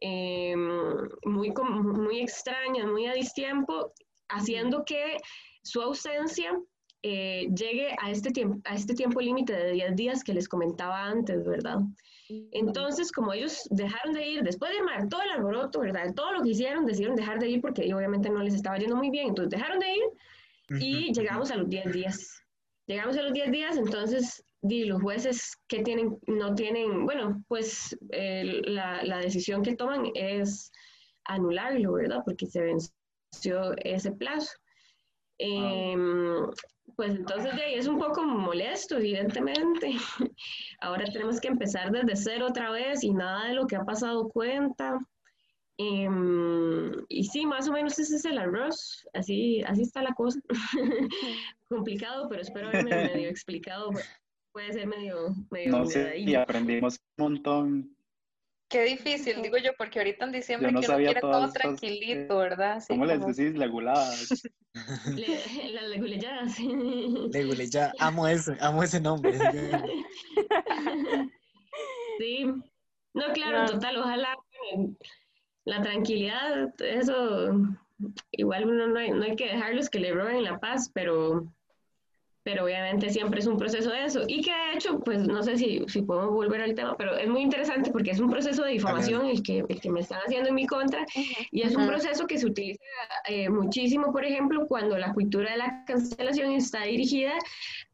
[0.00, 3.92] Em, muy, muy extrañas, muy a distiempo,
[4.28, 5.18] haciendo que
[5.62, 6.58] su ausencia
[7.02, 11.04] eh, llegue a este, tiempo, a este tiempo límite de 10 días que les comentaba
[11.04, 11.78] antes, ¿verdad?
[12.28, 16.12] Entonces, como ellos dejaron de ir, después de armar todo el alboroto, ¿verdad?
[16.14, 19.10] Todo lo que hicieron, decidieron dejar de ir porque obviamente no les estaba yendo muy
[19.10, 22.42] bien, entonces dejaron de ir y llegamos a los 10 días.
[22.86, 27.96] Llegamos a los 10 días, entonces di, los jueces que tienen, no tienen, bueno, pues
[28.10, 30.72] la, la, decisión que toman es
[31.24, 32.22] anularlo, ¿verdad?
[32.24, 34.50] Porque se venció ese plazo.
[35.38, 35.96] Eh,
[36.96, 39.92] pues entonces de ahí es un poco molesto, evidentemente.
[40.80, 44.28] Ahora tenemos que empezar desde cero otra vez y nada de lo que ha pasado
[44.28, 44.98] cuenta.
[45.78, 50.40] Em, y sí, más o menos ese es el arroz, así, así está la cosa.
[51.68, 53.90] Complicado, pero espero haberme medio explicado.
[54.52, 55.34] Puede ser medio...
[55.50, 57.97] medio no sé, y aprendimos un montón
[58.68, 62.82] Qué difícil, digo yo, porque ahorita en diciembre no que uno quiere todo tranquilito, ¿verdad?
[62.86, 63.56] ¿Cómo les decís?
[63.56, 64.42] Leguladas.
[65.16, 66.60] Le, las leguleyadas.
[66.60, 69.36] Leguleyadas, amo ese, amo ese nombre.
[72.18, 72.44] sí,
[73.14, 74.36] no, claro, total, ojalá
[75.64, 77.52] la tranquilidad, eso,
[78.32, 81.52] igual uno no hay, no hay que dejarlos que le roben la paz, pero
[82.48, 84.22] pero obviamente siempre es un proceso de eso.
[84.26, 87.28] Y que de hecho, pues no sé si, si podemos volver al tema, pero es
[87.28, 90.48] muy interesante porque es un proceso de difamación el que, el que me están haciendo
[90.48, 91.04] en mi contra
[91.50, 92.80] y es un proceso que se utiliza
[93.28, 97.34] eh, muchísimo, por ejemplo, cuando la cultura de la cancelación está dirigida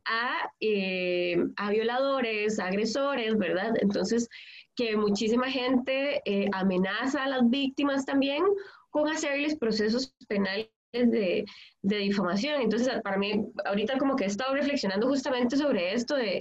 [0.05, 3.73] a, eh, a violadores, agresores, ¿verdad?
[3.81, 4.29] Entonces,
[4.77, 8.45] que muchísima gente eh, amenaza a las víctimas también
[8.90, 11.44] con hacerles procesos penales de,
[11.83, 12.62] de, difamación.
[12.62, 13.33] Entonces, para mí,
[13.64, 16.38] ahorita como que he estado reflexionando justamente sobre esto de,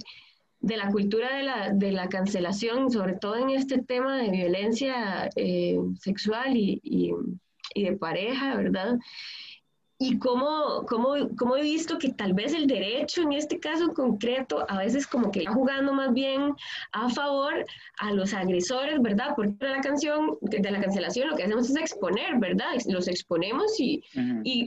[0.60, 5.28] de la cultura de la, de la, cancelación, sobre todo en este tema de violencia
[5.36, 7.12] eh, sexual y, y,
[7.74, 8.96] y, de pareja, ¿verdad?
[9.98, 14.66] Y cómo, cómo, cómo, he visto que tal vez el derecho en este caso concreto
[14.68, 16.54] a veces como que va jugando más bien
[16.92, 17.64] a favor
[17.98, 19.34] a los agresores, ¿verdad?
[19.36, 22.74] Porque la canción, de la cancelación lo que hacemos es exponer, ¿verdad?
[22.88, 24.02] Los exponemos y,
[24.42, 24.66] y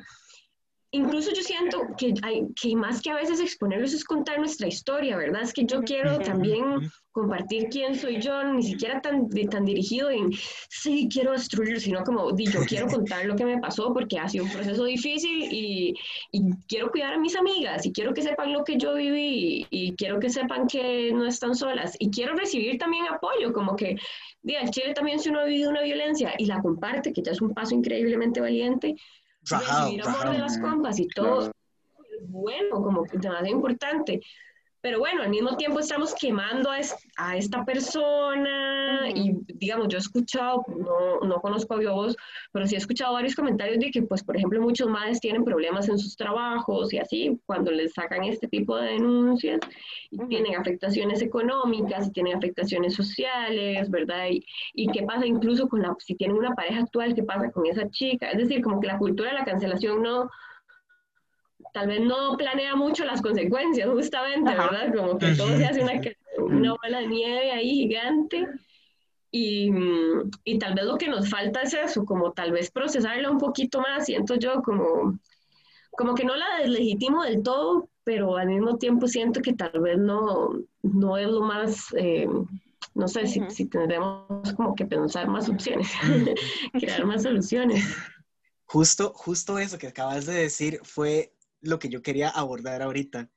[0.91, 5.17] incluso yo siento que, hay, que más que a veces exponerlos es contar nuestra historia,
[5.17, 5.41] ¿verdad?
[5.43, 10.31] Es que yo quiero también compartir quién soy yo, ni siquiera tan, tan dirigido en,
[10.69, 14.29] sí, quiero destruir, sino como, di, yo quiero contar lo que me pasó porque ha
[14.29, 15.95] sido un proceso difícil y,
[16.31, 19.95] y quiero cuidar a mis amigas y quiero que sepan lo que yo viví y,
[19.95, 21.95] quiero que sepan que no están solas.
[21.97, 23.95] Y quiero recibir también apoyo, como que,
[24.43, 27.31] di, en Chile también si uno ha vivido una violencia y la comparte, que ya
[27.31, 28.95] es un paso increíblemente valiente,
[29.49, 31.51] recibir amor de las compas y todo,
[32.27, 34.21] bueno, como que demasiado importante
[34.81, 40.63] pero bueno, al mismo tiempo estamos quemando a, esta persona y digamos, yo he escuchado,
[40.67, 42.15] no, no conozco a Biobos,
[42.51, 45.89] pero sí he escuchado varios comentarios de que, pues, por ejemplo, muchos madres tienen problemas
[45.89, 49.59] en sus trabajos y así, cuando les sacan este tipo de denuncias,
[50.11, 54.27] y tienen afectaciones económicas, tienen afectaciones sociales, ¿verdad?
[54.29, 57.65] Y, y qué pasa incluso con la, si tienen una pareja actual, qué pasa con
[57.65, 60.29] esa chica, es decir, como que la cultura de la cancelación no
[61.77, 64.91] tal vez no planea mucho las consecuencias, justamente, ¿verdad?
[64.95, 66.01] Como que todo se hace una,
[66.39, 68.47] una bola de nieve ahí gigante.
[69.29, 69.71] Y,
[70.43, 73.79] y, tal vez lo que nos falta es eso, como tal vez procesarla un poquito
[73.79, 75.19] más, siento yo como,
[75.91, 79.99] como que no la deslegitimo del todo, pero al mismo tiempo siento que tal vez
[79.99, 82.27] no, no es lo más, eh,
[82.95, 85.91] no sé si, si, tendremos como que pensar más opciones,
[86.73, 87.85] crear más soluciones.
[88.65, 93.29] Justo, justo eso que acabas de decir fue lo que yo quería abordar ahorita,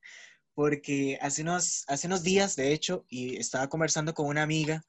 [0.53, 4.83] porque hace unos, hace unos días, de hecho, y estaba conversando con una amiga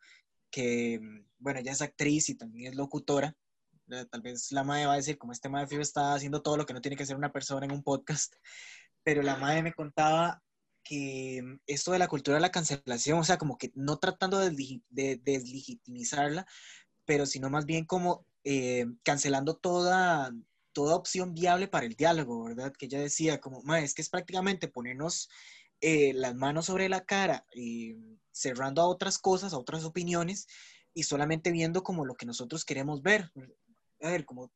[0.50, 1.00] que,
[1.38, 3.36] bueno, ella es actriz y también es locutora.
[4.10, 6.72] Tal vez la madre va a decir, como este madre está haciendo todo lo que
[6.72, 8.34] no tiene que hacer una persona en un podcast,
[9.02, 10.42] pero la madre me contaba
[10.84, 15.20] que esto de la cultura de la cancelación, o sea, como que no tratando de,
[15.22, 16.46] deslegitimizarla,
[17.04, 20.32] pero sino más bien como eh, cancelando toda,
[20.72, 22.72] toda opción viable para el diálogo, ¿verdad?
[22.76, 25.28] Que ella decía como, ma, es que es prácticamente ponernos
[25.80, 27.96] eh, las manos sobre la cara y
[28.30, 30.46] cerrando a otras cosas, a otras opiniones
[30.94, 33.30] y solamente viendo como lo que nosotros queremos ver.
[34.00, 34.50] A ver, como,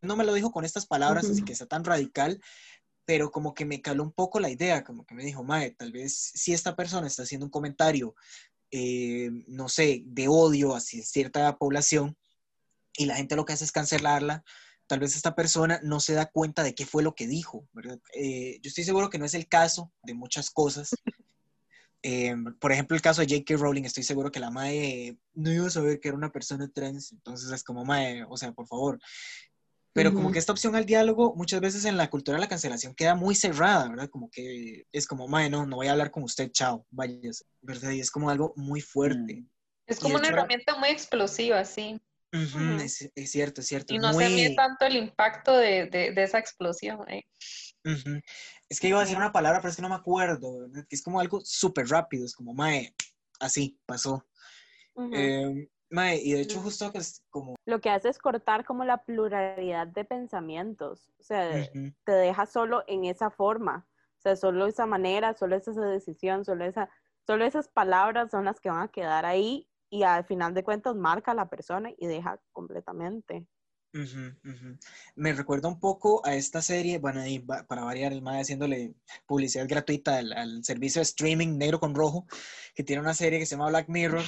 [0.00, 2.40] no me lo dijo con estas palabras, así que sea tan radical,
[3.04, 5.92] pero como que me caló un poco la idea, como que me dijo, Mae, tal
[5.92, 8.14] vez si esta persona está haciendo un comentario,
[8.70, 12.16] eh, no sé, de odio hacia cierta población
[12.96, 14.42] y la gente lo que hace es cancelarla,
[14.86, 17.98] tal vez esta persona no se da cuenta de qué fue lo que dijo, ¿verdad?
[18.14, 20.90] Eh, yo estoy seguro que no es el caso de muchas cosas.
[22.08, 23.56] Eh, por ejemplo, el caso de J.K.
[23.56, 27.10] Rowling, estoy seguro que la madre no iba a saber que era una persona trans,
[27.10, 29.00] entonces es como, madre, o sea, por favor.
[29.92, 32.94] Pero como que esta opción al diálogo muchas veces en la cultura de la cancelación
[32.94, 34.08] queda muy cerrada, ¿verdad?
[34.08, 37.18] Como que es como, madre, no, no voy a hablar con usted, chao, vaya,
[37.60, 37.90] ¿verdad?
[37.90, 39.40] Y es como algo muy fuerte.
[39.40, 39.48] Mm.
[39.88, 42.00] Es como una herramienta muy explosiva, sí
[42.82, 43.94] es, cierto, es cierto.
[43.94, 47.08] Y no se mide tanto el impacto de, de, esa explosión.
[47.08, 47.24] ¿eh?
[48.68, 50.68] Es que iba a decir una palabra, pero es que no me acuerdo.
[50.90, 52.94] Es como algo súper rápido, es como, mae,
[53.40, 54.26] así pasó.
[54.96, 57.54] Em, mae, y de hecho justo que es como...
[57.64, 61.12] Lo que hace es cortar como la pluralidad de pensamientos.
[61.18, 61.68] O sea,
[62.04, 63.86] te deja solo en esa forma.
[64.18, 66.90] O sea, solo esa manera, solo esa decisión, solo, esa,
[67.26, 70.94] solo esas palabras son las que van a quedar ahí y al final de cuentas
[70.94, 73.46] marca a la persona y deja completamente.
[75.14, 77.22] Me recuerda un poco a esta serie, bueno,
[77.66, 78.94] para variar, el más haciéndole
[79.26, 82.26] publicidad gratuita al, servicio de streaming negro con rojo,
[82.74, 84.24] que tiene una serie que se llama Black Mirror,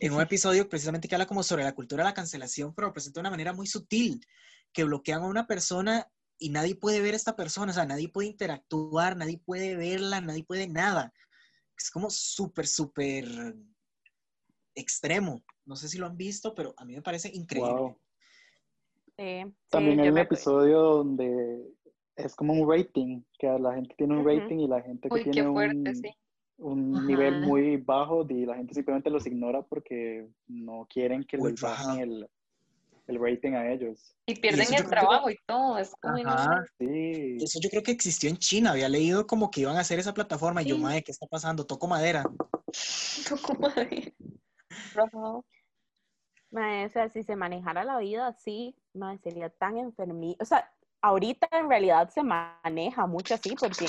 [0.00, 2.92] en un episodio precisamente que habla como sobre la cultura de la cancelación, pero lo
[2.92, 4.24] presenta de una manera muy sutil,
[4.72, 8.08] que bloquean a una persona y nadie puede ver a esta persona, o sea, nadie
[8.08, 11.12] puede interactuar, nadie puede verla, nadie puede nada.
[11.76, 13.26] Es como súper, súper
[14.78, 15.42] extremo.
[15.64, 17.96] No sé si lo han visto, pero a mí me parece increíble.
[19.68, 21.74] También hay un episodio donde
[22.16, 25.48] es como un rating, que la gente tiene un rating y la gente que tiene
[26.58, 31.60] un, nivel muy bajo y la gente simplemente los ignora porque no quieren que les
[31.60, 34.14] bajen el, rating a ellos.
[34.26, 35.78] Y pierden el trabajo y todo.
[35.78, 35.92] Es
[36.78, 38.72] Eso yo creo que existió en China.
[38.72, 41.64] Había leído como que iban a hacer esa plataforma y yo, madre, ¿qué está pasando?
[41.64, 42.24] Toco madera.
[43.28, 44.12] Toco madera
[46.52, 48.76] o sea, si se manejara la vida así,
[49.22, 50.36] sería tan enfermizo.
[50.40, 50.70] O sea,
[51.02, 53.86] ahorita en realidad se maneja mucho así porque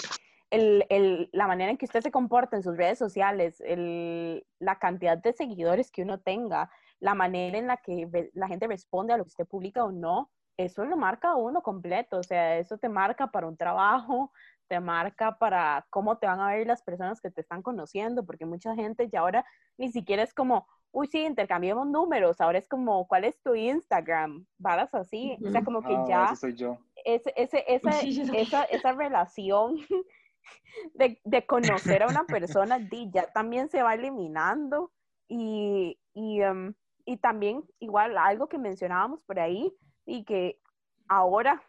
[0.49, 4.79] el, el, la manera en que usted se comporta en sus redes sociales, el, la
[4.79, 9.17] cantidad de seguidores que uno tenga, la manera en la que la gente responde a
[9.17, 12.17] lo que usted publica o no, eso lo marca a uno completo.
[12.17, 14.31] O sea, eso te marca para un trabajo,
[14.67, 18.45] te marca para cómo te van a ver las personas que te están conociendo, porque
[18.45, 19.45] mucha gente ya ahora
[19.77, 24.45] ni siquiera es como, uy, sí, intercambiamos números, ahora es como, ¿cuál es tu Instagram?
[24.57, 26.77] Varas así, o sea, como que ah, ya soy yo.
[27.05, 29.77] Ese, ese, esa, esa, relación
[30.95, 32.79] de, de, conocer a una persona
[33.11, 34.91] ya también se va eliminando
[35.27, 36.73] y, y, em,
[37.05, 39.73] y también igual algo que mencionábamos por ahí
[40.05, 40.59] y que
[41.07, 41.61] ahora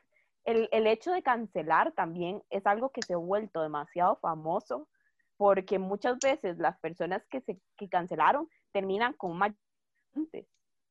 [0.44, 4.88] el, el, hecho de cancelar también es algo que se ha vuelto demasiado famoso
[5.36, 9.52] porque muchas veces las personas que se que cancelaron terminan con más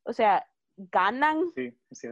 [0.04, 1.52] o sea, ganan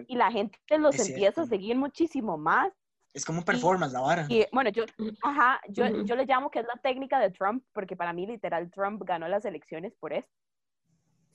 [0.07, 2.71] y la gente los empieza a seguir muchísimo más.
[3.13, 4.25] Es como un performance, la vara.
[4.29, 4.83] Y bueno, yo,
[5.23, 8.69] ajá, yo, yo le llamo que es la técnica de Trump, porque para mí literal
[8.69, 10.27] Trump ganó las elecciones por eso,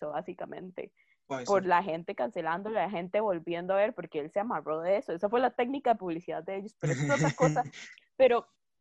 [0.00, 0.92] básicamente.
[1.46, 5.12] por la gente cancelando, la gente volviendo a ver, porque él se amarró de eso.
[5.12, 7.64] Esa fue la técnica de publicidad de ellos, pero es otra cosa.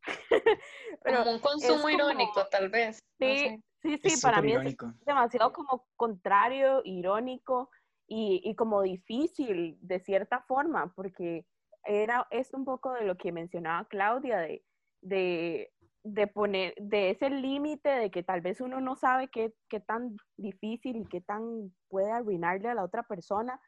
[1.04, 3.00] Pero como un consumo irónico, tal vez.
[3.20, 7.70] Sí, sí, sí, para mí es demasiado como contrario, irónico
[8.08, 11.46] y, y, como difícil de cierta forma, porque
[11.84, 14.64] era, es un poco de lo que mencionaba Claudia, de,
[15.02, 15.72] de,
[16.04, 20.18] de poner, de ese límite de que tal vez uno no sabe qué, qué tan
[20.38, 23.60] difícil y qué tan puede arruinarle a la otra persona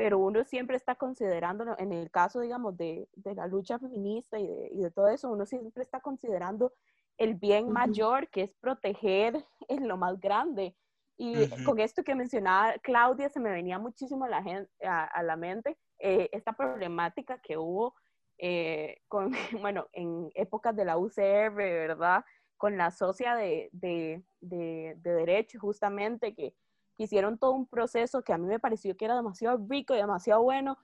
[0.00, 4.46] pero uno siempre está considerando, en el caso, digamos, de, de la lucha feminista y
[4.46, 6.72] de, y de, todo eso, uno siempre está considerando
[7.20, 10.74] el bien mayor, que es proteger en lo más grande.
[11.18, 15.36] Y con esto que mencionaba Claudia, se me venía muchísimo a la, gente, a, la
[15.36, 17.94] mente eh, esta problemática que hubo
[18.38, 19.30] eh, con,
[19.60, 22.24] bueno, en épocas de la UCR, ¿verdad?
[22.56, 26.54] Con la socia de, de, de, de derecho, justamente, que
[26.96, 30.42] hicieron todo un proceso que a mí me pareció que era demasiado rico y demasiado
[30.42, 30.78] bueno,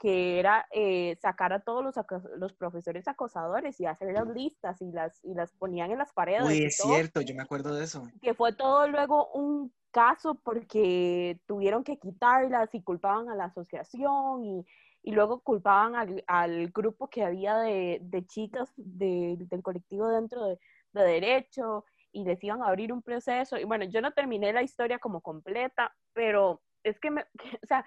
[0.00, 1.94] que era eh, sacar a todos los,
[2.38, 6.44] los, profesores acosadores y hacer las listas y las, y las ponían en las paredes.
[6.44, 8.08] Uy, es cierto, yo me acuerdo de eso.
[8.22, 14.42] Que fue todo luego un caso porque tuvieron que quitarlas y culpaban a la asociación
[14.42, 14.66] y,
[15.02, 20.46] y luego culpaban al, al, grupo que había de, de chicas de, del colectivo dentro
[20.46, 20.58] de,
[20.94, 23.58] de derecho y les iban a abrir un proceso.
[23.58, 27.22] Y bueno, yo no terminé la historia como completa, pero es que, me,
[27.62, 27.84] o sea,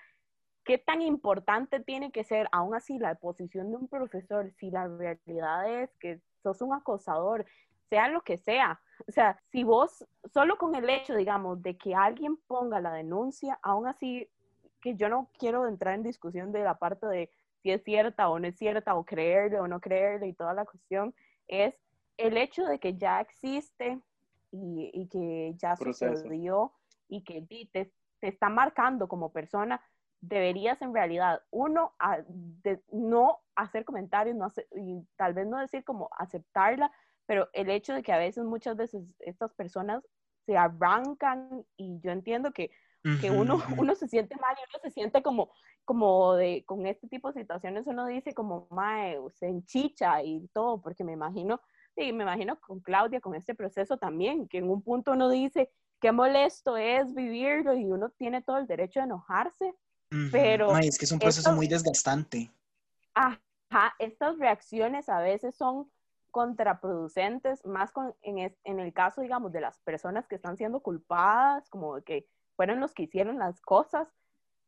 [0.63, 4.87] ¿qué tan importante tiene que ser aún así la posición de un profesor si la
[4.87, 7.45] realidad es que sos un acosador,
[7.89, 8.81] sea lo que sea?
[9.07, 13.59] O sea, si vos, solo con el hecho, digamos, de que alguien ponga la denuncia,
[13.61, 14.29] aún así,
[14.81, 17.29] que yo no quiero entrar en discusión de la parte de
[17.61, 20.65] si es cierta o no es cierta, o creerle o no creerle y toda la
[20.65, 21.13] cuestión,
[21.47, 21.75] es
[22.17, 23.99] el hecho de que ya existe
[24.51, 26.73] y, y que ya sucedió
[27.07, 29.81] y que te, te está marcando como persona,
[30.23, 31.93] deberías en realidad, uno,
[32.91, 36.91] no hacer comentarios no y tal vez no decir como aceptarla,
[37.25, 40.01] pero el hecho de que a veces, muchas veces, estas personas
[40.45, 42.71] se arrancan y yo entiendo que,
[43.19, 45.51] que uno, uno se siente mal y uno se siente como,
[45.83, 50.81] como de, con este tipo de situaciones uno dice como, mae, se enchicha y todo,
[50.81, 51.59] porque me imagino,
[51.95, 55.69] sí, me imagino con Claudia, con este proceso también, que en un punto uno dice,
[55.99, 59.73] qué molesto es vivirlo y uno tiene todo el derecho de enojarse,
[60.31, 60.75] pero...
[60.77, 62.51] es que es un proceso muy desgastante.
[63.13, 65.91] Ajá, estas reacciones a veces son
[66.31, 71.69] contraproducentes, más con, en, en el caso, digamos, de las personas que están siendo culpadas,
[71.69, 74.11] como de que fueron los que hicieron las cosas,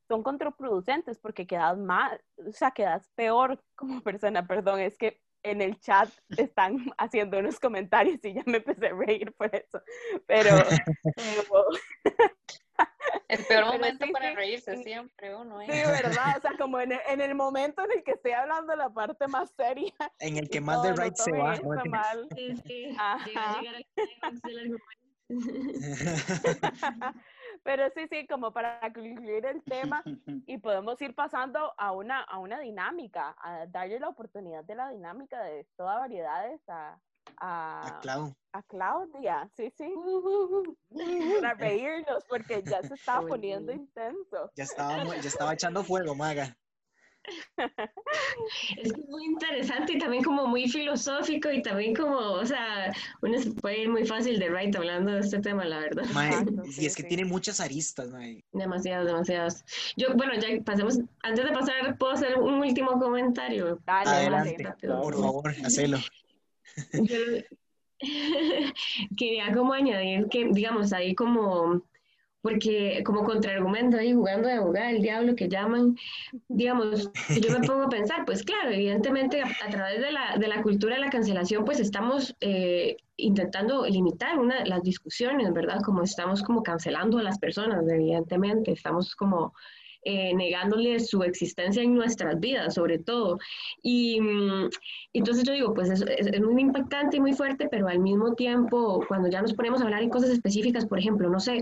[0.07, 5.61] son contraproducentes porque quedas mal, o sea, quedas peor como persona, perdón, es que en
[5.61, 9.81] el chat están haciendo unos comentarios y ya me empecé a reír por eso,
[10.25, 10.49] pero...
[13.27, 15.67] el peor momento para reírse siempre uno, ¿eh?
[15.69, 16.37] Sí, ¿verdad?
[16.37, 19.27] O sea, como en el, en el, momento en el que estoy hablando la parte
[19.27, 19.93] más seria.
[20.19, 21.55] En el que más de right se va.
[21.85, 22.27] Mal.
[22.35, 22.95] Sí, sí.
[22.97, 23.61] Ajá.
[27.63, 30.03] Pero sí, sí, como para concluir el tema
[30.45, 34.89] y podemos ir pasando a una, a una dinámica, a darle la oportunidad de la
[34.89, 36.99] dinámica de todas variedades a,
[37.37, 38.01] a,
[38.53, 39.93] a, Claudia, sí, sí,
[41.41, 44.51] para reírnos porque ya se estaba poniendo intenso.
[44.55, 46.55] Ya estaba, ya estaba echando fuego, Maga.
[48.77, 53.51] Es muy interesante y también como muy filosófico y también como, o sea, uno se
[53.51, 56.05] puede ir muy fácil de right hablando de este tema, la verdad.
[56.77, 58.43] y es que tiene muchas aristas, mae.
[58.51, 59.65] Demasiadas, demasiadas.
[59.97, 63.79] Yo, bueno, ya pasemos, antes de pasar, ¿puedo hacer un último comentario?
[63.85, 65.97] Dale, Adelante, por favor, hacelo.
[69.17, 71.81] quería como añadir que, digamos, ahí como
[72.45, 75.97] porque como contraargumento ahí jugando de abogado, el diablo que llaman,
[76.47, 77.09] digamos,
[77.41, 80.93] yo me pongo a pensar, pues claro, evidentemente a, través de la, de la, cultura
[80.93, 85.81] de la cancelación, pues estamos eh, intentando limitar una, las discusiones, ¿verdad?
[85.83, 89.55] Como estamos como cancelando a las personas, evidentemente, estamos como
[90.05, 93.39] eh, negándole su existencia en nuestras vidas, sobre todo.
[93.81, 94.69] Y mm,
[95.13, 99.03] entonces yo digo, pues es, es, muy impactante y muy fuerte, pero al mismo tiempo,
[99.07, 101.61] cuando ya nos ponemos a hablar en cosas específicas, por ejemplo, no sé,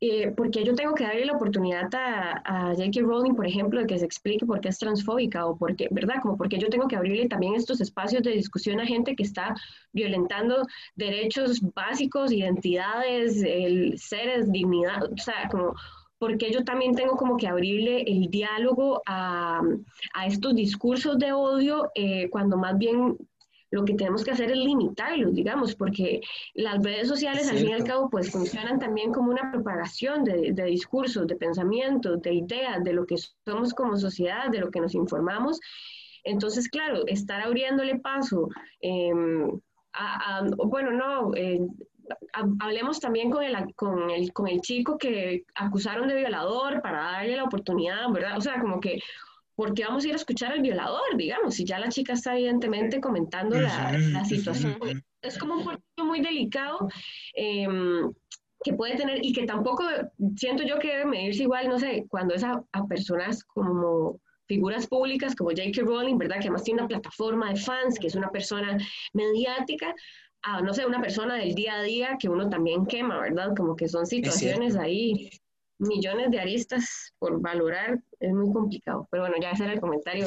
[0.00, 3.00] eh, porque yo tengo que darle la oportunidad a, a J.K.
[3.00, 6.16] Rowling, por ejemplo, de que se explique por qué es transfóbica o por qué, ¿verdad?
[6.22, 9.54] Como porque yo tengo que abrirle también estos espacios de discusión a gente que está
[9.92, 15.74] violentando derechos básicos, identidades, el, seres, dignidad, o sea, como
[16.18, 19.60] porque yo también tengo como que abrirle el diálogo a,
[20.14, 23.16] a estos discursos de odio eh, cuando más bien
[23.74, 26.20] lo que tenemos que hacer es limitarlos, digamos, porque
[26.54, 30.52] las redes sociales al fin y al cabo pues funcionan también como una propagación de,
[30.52, 34.80] de discursos, de pensamientos, de ideas, de lo que somos como sociedad, de lo que
[34.80, 35.58] nos informamos.
[36.22, 38.48] Entonces, claro, estar abriéndole paso
[38.80, 39.60] em,
[39.92, 41.60] a, bueno, no, eh,
[42.60, 47.36] hablemos también con el, con, el, con el chico que acusaron de violador para darle
[47.36, 48.36] la oportunidad, ¿verdad?
[48.36, 49.00] O sea, como que
[49.56, 53.00] porque vamos a ir a escuchar al violador, digamos, si ya la chica está evidentemente
[53.00, 54.76] comentando la, la situación.
[55.22, 56.88] Es como un cuerpo muy delicado
[57.34, 58.12] em,
[58.62, 59.84] que puede tener y que tampoco
[60.36, 65.34] siento yo que debe medirse igual, no sé, cuando es a, personas como figuras públicas
[65.34, 65.82] como J.K.
[65.82, 66.36] Rowling, ¿verdad?
[66.36, 68.76] Que además tiene una plataforma de fans, que es una persona
[69.12, 69.94] mediática,
[70.44, 73.54] a, no sé, una persona del día a día que uno también quema, ¿verdad?
[73.56, 75.30] Como que son situaciones ahí
[75.78, 79.08] millones de aristas por valorar, es muy complicado.
[79.10, 80.26] Pero bueno, ya ese era el comentario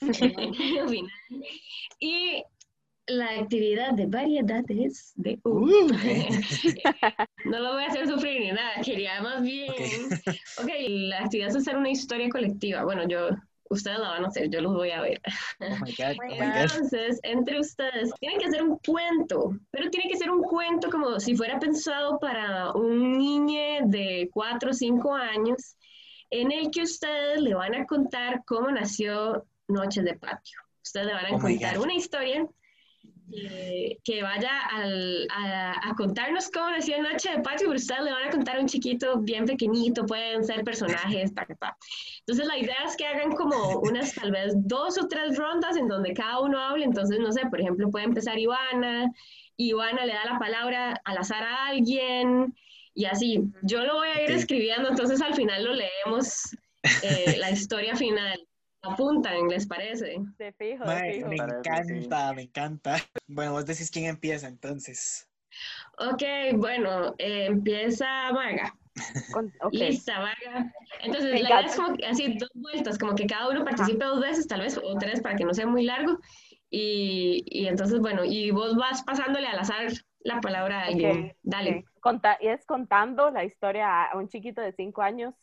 [0.00, 1.08] final.
[2.00, 2.42] Y
[3.06, 5.66] la actividad de variedades de uh.
[7.44, 9.72] no lo voy a hacer sufrir ni nada, quería más bien.
[10.62, 12.84] ok, la actividad es hacer una historia colectiva.
[12.84, 13.30] Bueno, yo
[13.72, 15.20] ustedes la van a hacer, yo los voy a ver.
[15.60, 20.42] Oh oh Entonces, entre ustedes, tienen que hacer un cuento, pero tiene que ser un
[20.42, 25.76] cuento como si fuera pensado para un niño de 4 o 5 años,
[26.30, 30.58] en el que ustedes le van a contar cómo nació Noches de Patio.
[30.84, 32.46] Ustedes le van a oh contar una historia
[34.04, 38.56] que, vaya a, contarnos cómo nació Noche de Patio, pero ustedes le van a contar
[38.56, 41.32] a un chiquito bien pequeñito, pueden ser personajes,
[42.20, 45.88] Entonces la idea es que hagan como unas tal vez dos o tres rondas en
[45.88, 49.10] donde cada uno hable, entonces no sé, por ejemplo puede empezar Ivana,
[49.56, 52.54] Ivana le da la palabra al azar a alguien
[52.94, 56.56] y así, yo lo voy a ir escribiendo, entonces al final lo leemos,
[57.02, 58.38] eh, la historia final.
[58.82, 60.16] Apuntan, ¿les parece?
[60.38, 61.28] De fijo, Mae, fijo.
[61.28, 62.96] me encanta, me encanta.
[63.26, 65.28] Bueno, vos decís quién empieza entonces.
[65.98, 66.22] Ok,
[66.56, 68.74] bueno, eh, empieza Maga.
[69.32, 69.72] Con- ok.
[69.72, 70.72] Lista, Maga.
[71.02, 74.04] Entonces, Me la idea es como que así dos vueltas, como que cada uno participe
[74.04, 76.18] dos veces, tal vez, o tres para que no sea muy largo.
[76.70, 81.26] Y, y entonces, bueno, y vos vas pasándole al azar la palabra a alguien.
[81.30, 81.78] Ok, Dale.
[81.78, 82.00] ok.
[82.00, 85.34] Conta- y es contando la historia a un chiquito de cinco años,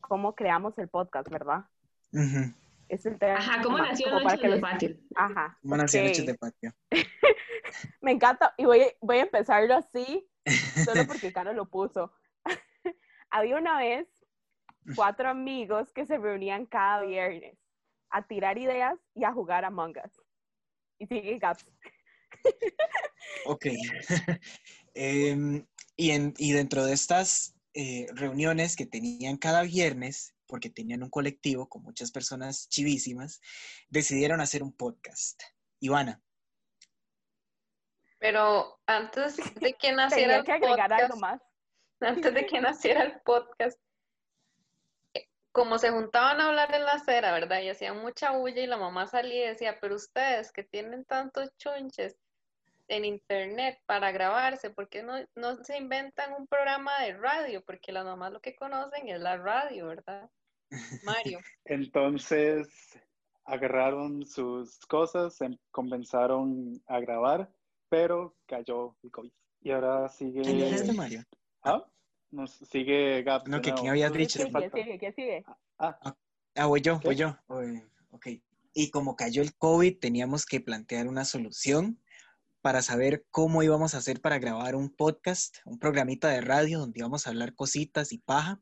[0.00, 1.64] cómo creamos el podcast, ¿verdad?
[2.12, 2.54] Ujú.
[2.88, 3.38] Es el tema.
[3.38, 4.96] Ajá, ¿cómo nació como para Noche que de los- Patio?
[5.16, 5.58] Ajá.
[5.62, 6.06] ¿Cómo nació ok.
[6.06, 6.72] Noches de Patio?
[8.00, 10.28] Me encanta, y voy, voy a empezarlo así,
[10.84, 12.12] solo porque Caro lo puso.
[13.30, 14.06] Había una vez
[14.94, 17.58] cuatro amigos que se reunían cada viernes
[18.10, 20.22] a tirar ideas y a jugar a Us.
[20.98, 21.66] Y sigue Gaps.
[23.46, 23.66] Ok.
[24.94, 25.66] Em,
[25.96, 31.10] y, en, y dentro de estas eh, reuniones que tenían cada viernes, porque tenían un
[31.10, 33.40] colectivo con muchas personas chivísimas,
[33.88, 35.42] decidieron hacer un podcast.
[35.80, 36.22] Ivana,
[38.18, 41.42] Pero antes de que naciera Tenía el que agregar podcast, algo más.
[42.00, 43.78] antes de que naciera el podcast,
[45.14, 47.60] eh, como se juntaban a hablar en la acera, ¿verdad?
[47.60, 51.50] Y hacían mucha bulla y la mamá salía y decía, pero ustedes que tienen tantos
[51.58, 52.16] chunches
[52.88, 57.62] en internet para grabarse, ¿por qué no, no se inventan un programa de radio?
[57.64, 60.30] Porque las mamás lo que conocen es la radio, ¿verdad?
[61.04, 61.40] Mario.
[61.64, 62.68] Entonces
[63.44, 67.50] agarraron sus cosas, em- comenzaron a grabar,
[67.88, 69.32] pero cayó el COVID.
[69.60, 70.42] Y ahora sigue.
[70.42, 71.22] ¿quién dijiste, Mario?
[71.62, 71.84] ¿Ah?
[72.30, 73.46] Nos sigue Gab.
[73.48, 74.38] No, que quién habías ¿Qué dicho.
[74.40, 74.50] sigue?
[74.50, 74.70] falta?
[74.70, 74.98] ¿Qué sigue?
[74.98, 75.44] ¿Qué sigue?
[75.78, 75.98] Ah,
[76.58, 77.08] Ah, voy yo, ¿Qué?
[77.08, 77.36] voy yo.
[77.48, 78.28] Voy- Ok.
[78.72, 82.00] Y como cayó el COVID, teníamos que plantear una solución
[82.66, 86.98] para saber cómo íbamos a hacer para grabar un podcast, un programita de radio donde
[86.98, 88.60] íbamos a hablar cositas y paja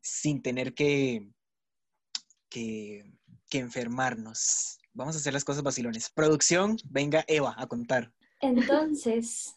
[0.00, 1.32] sin tener que,
[2.48, 3.12] que,
[3.50, 4.78] que enfermarnos.
[4.92, 6.10] Vamos a hacer las cosas vacilones.
[6.10, 8.12] Producción, venga Eva a contar.
[8.40, 9.56] Entonces,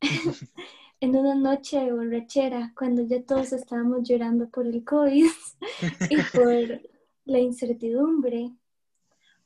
[1.00, 5.26] en una noche de borrachera, cuando ya todos estábamos llorando por el COVID
[6.08, 6.90] y por
[7.26, 8.50] la incertidumbre,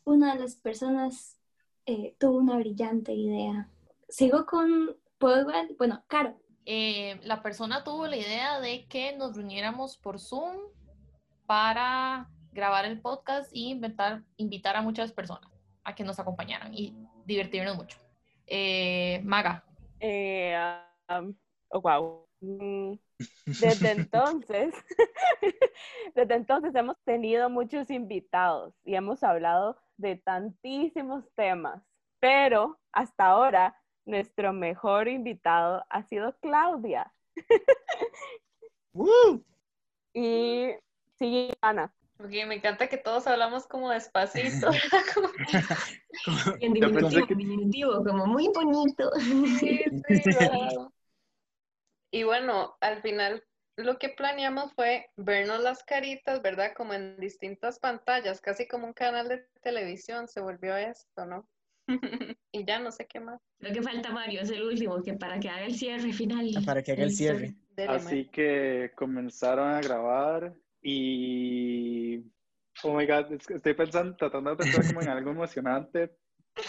[0.05, 1.39] una de las personas
[1.87, 3.68] eh, tuvo una brillante idea.
[4.09, 5.74] Sigo con, ¿puedo igual?
[5.78, 6.35] Bueno, Caro.
[6.66, 10.57] eh, la persona tuvo la idea de que nos reuniéramos por Zoom
[11.47, 15.51] para grabar el podcast y inventar, invitar a muchas personas
[15.82, 16.95] a que nos acompañaran y
[17.26, 17.99] divertirnos mucho.
[18.47, 19.64] Eh, Maga,
[20.01, 20.55] Eh,
[21.09, 21.35] um,
[21.70, 22.26] oh, wow.
[22.45, 22.99] Mm,
[23.61, 24.74] Desde entonces,
[26.14, 31.82] desde entonces hemos tenido muchos invitados y hemos hablado de tantísimos temas,
[32.20, 37.12] pero hasta ahora nuestro mejor invitado ha sido Claudia
[40.12, 40.70] y
[41.18, 41.95] sigue Ana.
[42.16, 44.68] Porque me encanta que todos hablamos como despacito.
[45.14, 45.28] Como-
[46.61, 49.11] En diminutivo, que- en diminutivo, como muy bonito.
[49.59, 50.30] Sí, sí,
[50.76, 50.92] wow.
[52.14, 53.42] Y bueno, al final
[53.76, 56.72] lo que planeamos fue vernos las caritas, ¿verdad?
[56.76, 61.48] Como en distintas pantallas, casi como un canal de televisión se volvió esto, ¿no?
[62.52, 63.40] Y ya no sé qué más.
[63.58, 66.50] Creo que falta Mario, es el último, que para que haga el cierre final.
[66.64, 67.56] Para que haga el cierre.
[67.88, 72.20] Así que comenzaron a grabar y.
[72.84, 76.16] Oh my god, estoy pensando, tratando de pensar como en algo emocionante,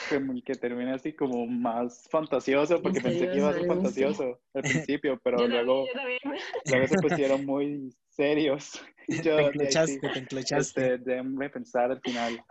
[0.09, 3.67] como que termine así como más fantasioso, porque pensé que iba a ser sí.
[3.67, 6.43] fantasioso al principio, pero Yo luego, también, yo también.
[6.65, 8.81] luego se pusieron muy serios.
[9.07, 10.93] Yo, Te de sí, enclochaste, te enclochaste.
[10.95, 12.43] este, pensar al final.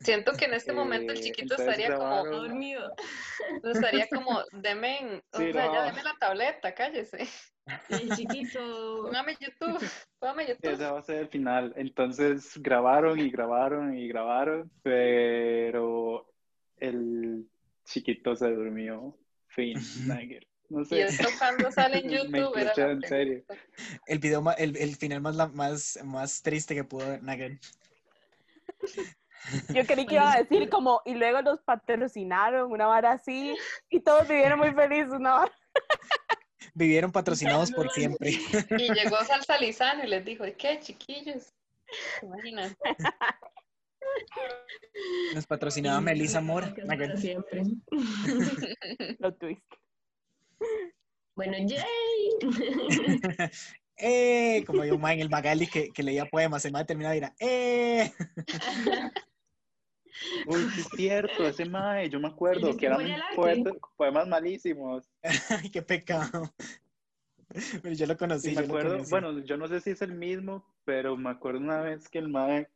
[0.00, 2.92] Siento que en este momento el Eh, chiquito estaría como, Dormido.
[3.64, 7.26] estaría como, deme, o Sí, sea, ya deme la tableta, cállese.
[7.88, 8.60] El chiquito.
[9.02, 9.84] Póngame YouTube,
[10.20, 10.70] póngame YouTube.
[10.72, 11.72] Ese va a ser el final.
[11.76, 15.95] Entonces grabaron y grabaron y grabaron, pero
[16.86, 17.48] el
[17.84, 19.16] chiquito se durmió.
[19.48, 20.46] Fin, Nagger.
[20.68, 21.02] No Y sé.
[21.02, 23.44] esto cuando sale en Me YouTube era en serio.
[24.06, 27.60] El video, ma- el, el final más, la- más, más triste que pudo haber Nugget.
[29.72, 33.54] Yo creí que iba a decir como, y luego los patrocinaron, una vara así,
[33.88, 35.52] y todos vivieron muy felices, una vara.
[36.74, 38.30] Vivieron patrocinados por siempre.
[38.76, 41.52] Y llegó Salsa Lizano y les dijo, ¿qué, chiquillos?
[42.20, 42.76] ¿Se imaginan?
[45.34, 47.16] Nos patrocinaba Melissa Nugget.
[47.18, 47.62] siempre.
[49.18, 49.62] Lo twist.
[51.34, 52.30] Bueno, yay.
[53.98, 54.64] ¡Eh!
[54.66, 58.12] Como yo, en el Magali que, que leía poemas, el mae terminaba y era ¡Eh!
[60.46, 63.00] Uy, sí es cierto, ese mae, yo me acuerdo que eran
[63.34, 65.06] poetas- poemas malísimos.
[65.50, 66.54] ¡Ay, qué pecado!
[67.82, 68.48] Pero yo lo conocí.
[68.48, 69.10] Sí, yo me lo acuerdo, conocí.
[69.10, 72.28] bueno, yo no sé si es el mismo, pero me acuerdo una vez que el
[72.28, 72.68] mae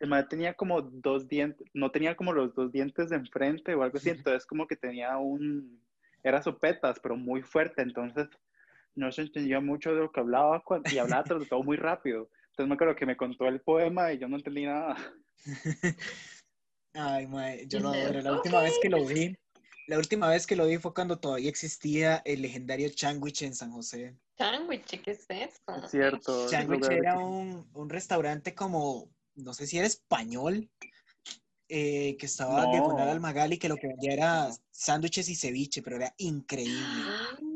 [0.00, 3.82] el mae tenía como dos dientes, no tenía como los dos dientes de enfrente o
[3.82, 5.80] algo así, entonces como que tenía un,
[6.22, 8.28] era sopetas, pero muy fuerte, entonces
[8.94, 12.30] no se entendía mucho de lo que hablaba y hablaba todo muy rápido.
[12.50, 14.96] Entonces me acuerdo que me contó el poema y yo no entendí nada.
[16.94, 18.20] Ay, mae, yo lo adoro.
[18.22, 19.36] La última vez que lo vi,
[19.86, 23.70] la última vez que lo vi fue cuando todavía existía el legendario Changuich en San
[23.70, 24.16] José.
[24.36, 25.84] Changuich, ¿qué es eso?
[25.84, 26.48] Es cierto.
[26.48, 30.70] Changuich era un, un, restaurante como, no sé si era español,
[31.68, 32.70] eh, que estaba no.
[32.72, 37.04] diagonal al Magali, que lo que vendía era sándwiches y ceviche, pero era increíble.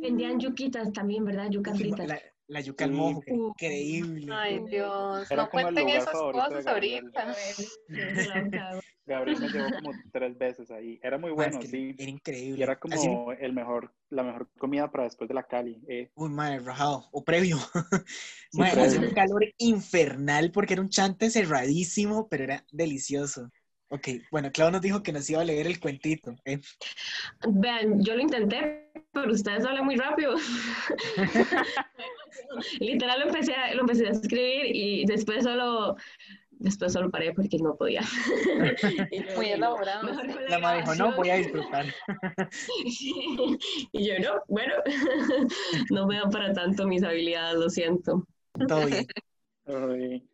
[0.01, 1.51] Vendían yuquitas también, ¿verdad?
[1.51, 2.07] Yuca frita.
[2.07, 4.33] La, la yuca al mojo, increíble.
[4.35, 7.35] Ay, Dios, no cuenten esas cosas ahorita.
[9.07, 10.99] Gabriel me llevó como tres veces ahí.
[11.03, 11.95] Era muy bueno, es que sí.
[11.99, 12.59] Era increíble.
[12.59, 13.09] Y era como Así...
[13.41, 15.83] el mejor, la mejor comida para después de la Cali.
[15.89, 16.11] Eh.
[16.15, 17.09] Uy, madre, rajado.
[17.13, 17.59] O previo.
[18.55, 23.51] Sí, madre, hacía un calor infernal porque era un chante cerradísimo, pero era delicioso.
[23.91, 26.35] Ok, bueno, Clau nos dijo que nos iba a leer el cuentito.
[26.45, 26.61] ¿eh?
[27.49, 30.35] Vean, yo lo intenté, pero ustedes hablan muy rápido.
[32.81, 35.97] Literal lo empecé, a, lo empecé a escribir y después solo
[36.59, 38.03] después solo paré porque no podía.
[39.37, 40.11] Muy elaborado.
[40.49, 41.87] La madre dijo, no, voy a disfrutar.
[43.93, 44.75] y yo, no, bueno,
[45.91, 48.27] no me dan para tanto mis habilidades, lo siento.
[48.67, 49.07] Todo bien.
[49.65, 50.29] Todo bien.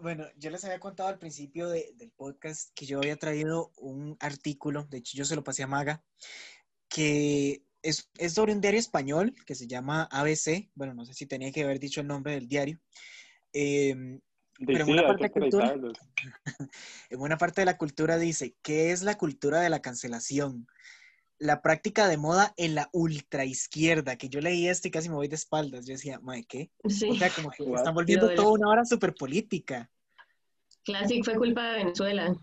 [0.00, 4.16] Bueno, yo les había contado al principio de, del podcast que yo había traído un
[4.20, 6.04] artículo, de hecho yo se lo pasé a Maga,
[6.88, 11.26] que es, es sobre un diario español que se llama ABC, bueno, no sé si
[11.26, 12.80] tenía que haber dicho el nombre del diario,
[13.52, 14.20] eh,
[14.66, 15.74] pero en una, parte de cultura,
[17.10, 20.66] en una parte de la cultura dice, ¿qué es la cultura de la cancelación?
[21.38, 25.28] La práctica de moda en la ultraizquierda, que yo leí esto y casi me voy
[25.28, 25.86] de espaldas.
[25.86, 26.70] Yo decía, ¿mae qué?
[26.88, 27.10] Sí.
[27.10, 29.90] O sea, como que están volviendo toda una hora súper política.
[30.84, 32.34] Classic fue culpa de Venezuela.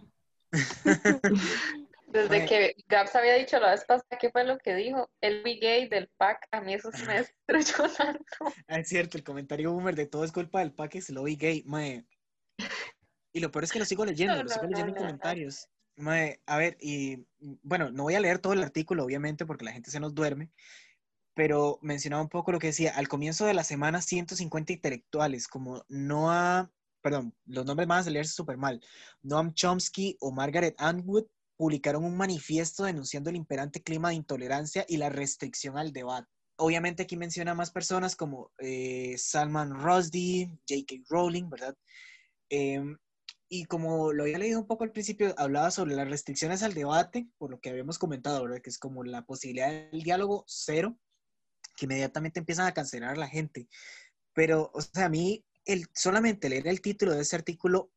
[2.07, 5.11] Desde que Gabs había dicho la vez pasada, ¿qué fue lo que dijo?
[5.19, 7.15] El big gay del pack, a mí eso se me
[7.47, 8.23] destruyó tanto.
[8.69, 11.39] Ah, es cierto, el comentario boomer de todo es culpa del pack es lo big
[11.39, 12.05] gay, mae.
[13.33, 15.03] Y lo peor es que lo sigo leyendo, no, lo sigo no, leyendo no, en
[15.03, 15.67] comentarios.
[15.97, 19.91] A ver, y bueno, no voy a leer todo el artículo, obviamente, porque la gente
[19.91, 20.51] se nos duerme,
[21.33, 25.85] pero mencionaba un poco lo que decía, al comienzo de la semana, 150 intelectuales, como
[25.87, 26.71] Noah,
[27.01, 28.81] perdón, los nombres van a leerse súper mal,
[29.21, 31.25] Noam Chomsky o Margaret Atwood,
[31.57, 36.27] publicaron un manifiesto denunciando el imperante clima de intolerancia y la restricción al debate.
[36.57, 41.03] Obviamente aquí menciona más personas como eh, Salman Rushdie, J.K.
[41.09, 41.75] Rowling, ¿verdad?
[42.49, 42.81] Eh,
[43.47, 47.27] y como lo había leído un poco al principio, hablaba sobre las restricciones al debate,
[47.37, 48.61] por lo que habíamos comentado, ¿verdad?
[48.61, 50.97] Que es como la posibilidad del diálogo cero,
[51.77, 53.67] que inmediatamente empiezan a cancelar a la gente.
[54.33, 57.91] Pero, o sea, a mí el, solamente leer el título de ese artículo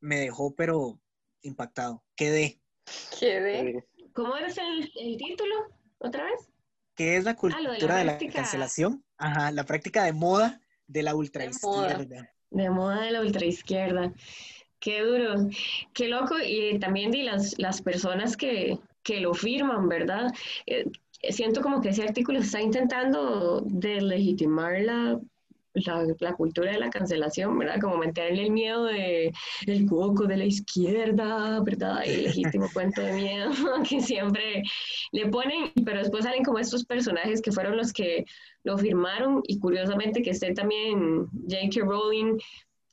[0.00, 1.00] me dejó, pero
[1.42, 2.04] impactado.
[2.16, 2.60] Quedé,
[3.18, 3.84] Quedé.
[4.12, 5.54] ¿Cómo eres el, el, título?
[5.98, 6.48] ¿Otra vez?
[6.94, 9.04] ¿Qué es la cultura ah, de, la, de la cancelación?
[9.18, 12.30] Ajá, la práctica de moda de la ultraizquierda.
[12.50, 14.12] De moda de la ultraizquierda.
[14.84, 15.48] Qué duro,
[15.94, 16.34] qué loco.
[16.46, 20.30] Y también di las, las personas que, que lo firman, ¿verdad?
[20.66, 20.84] Eh,
[21.30, 25.18] siento como que ese artículo está intentando delegitimar la
[25.74, 27.80] la, la, cultura de la cancelación, ¿verdad?
[27.80, 29.32] Como meterle el miedo de
[29.66, 32.02] el cuoco de la izquierda, ¿verdad?
[32.04, 33.50] El legítimo cuento de miedo
[33.88, 34.62] que siempre
[35.12, 38.24] le ponen, pero después salen como estos personajes que fueron los que
[38.62, 41.80] lo firmaron y curiosamente que esté también J.K.
[41.84, 42.38] Rowling,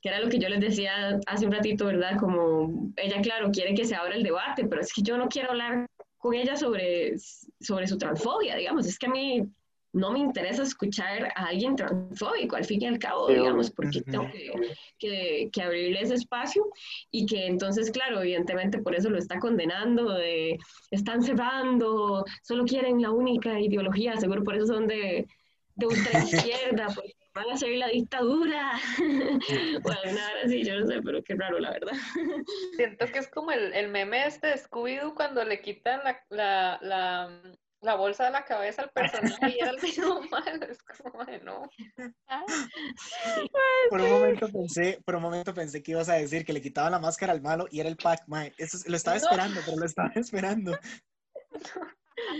[0.02, 2.18] que era lo que yo les decía hace un ratito, ¿verdad?
[2.18, 5.50] Como ella, claro, quiere que se abra el debate, pero es que yo no quiero
[5.50, 5.86] hablar
[6.18, 7.14] con ella sobre,
[7.60, 9.42] sobre su transfobia, digamos, es que a mí
[9.92, 14.30] no me interesa escuchar a alguien transfóbico, al fin y al cabo, digamos, porque tengo
[14.30, 14.52] que,
[14.98, 16.64] que, que, abrirle ese espacio
[17.10, 20.58] y que entonces, claro, evidentemente por eso lo está condenando, de
[20.90, 25.26] están cerrando, solo quieren la única ideología, seguro por eso son de,
[25.74, 28.72] de ultraizquierda, porque van a seguir la dictadura.
[29.82, 31.92] bueno, nada así, yo no sé, pero qué raro, la verdad.
[32.76, 36.78] Siento que es como el, el meme este de Scooby-Doo cuando le quitan la, la,
[36.82, 37.42] la
[37.82, 40.66] la bolsa de la cabeza al personaje y era el mismo malo.
[40.66, 41.68] Es como de no.
[43.90, 46.90] Por un momento pensé, por un momento pensé que ibas a decir que le quitaba
[46.90, 47.96] la máscara al malo y era el.
[48.56, 50.78] Eso lo estaba esperando, pero lo estaba esperando.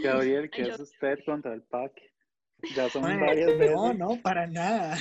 [0.03, 1.93] Gabriel, ¿qué es usted contra el pack?
[2.75, 3.77] Ya son mae, varias veces.
[3.77, 4.97] No, no, para nada.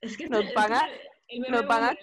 [0.00, 0.88] Es que nos van a,
[1.48, 1.96] nos van a,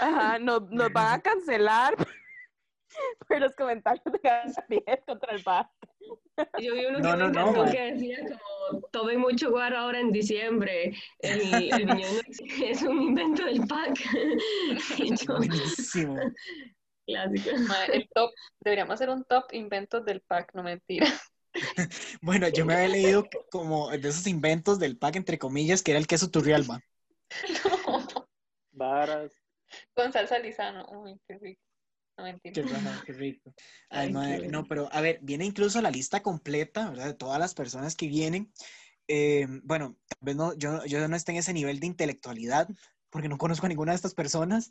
[0.00, 1.94] ajá, nos, nos van a cancelar
[3.28, 5.68] por los comentarios de Gabriel contra el pack.
[6.58, 10.12] Yo vi uno no, que, no, no, que decía como tomé mucho guaro ahora en
[10.12, 10.94] diciembre.
[11.18, 12.02] El, el
[12.64, 13.98] es un invento del pack.
[15.26, 16.16] Buenísimo.
[17.06, 17.50] Clásico.
[17.90, 21.06] El top, deberíamos hacer un top inventos del pack, no mentira.
[22.22, 26.00] Bueno, yo me había leído como de esos inventos del pack, entre comillas, que era
[26.00, 26.80] el queso turrialba.
[27.64, 28.26] No.
[28.72, 29.32] Varas.
[29.94, 30.86] Con salsa lisano.
[30.90, 31.60] Uy, qué rico.
[32.16, 32.54] No mentira.
[32.54, 33.54] Qué, raro, qué rico.
[33.90, 37.06] Ay, madre, no, pero a ver, viene incluso la lista completa, ¿verdad?
[37.06, 38.52] De todas las personas que vienen.
[39.08, 42.68] Eh, bueno, tal vez no, yo, yo no esté en ese nivel de intelectualidad,
[43.10, 44.70] porque no conozco a ninguna de estas personas,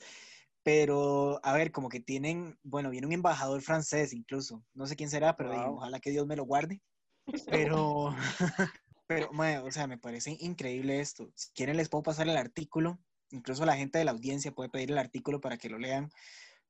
[0.67, 5.09] pero a ver, como que tienen, bueno, viene un embajador francés incluso, no sé quién
[5.09, 5.75] será, pero Wow.
[5.77, 6.81] ojalá que Dios me lo guarde.
[7.49, 8.13] Pero,
[9.07, 11.31] pero, mae, o sea, me parece increíble esto.
[11.35, 12.99] Si quieren les puedo pasar el artículo,
[13.31, 16.09] incluso la gente de la audiencia puede pedir el artículo para que lo lean,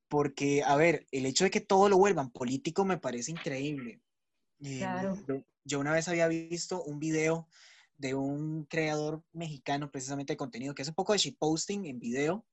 [0.08, 4.04] porque, a ver, el hecho de que todo lo vuelvan político me parece increíble.
[4.60, 5.18] Eh, Claro.
[5.28, 7.48] yo- yo una vez había visto un video
[7.98, 12.46] de un creador mexicano precisamente de contenido que es un poco de shitposting en video,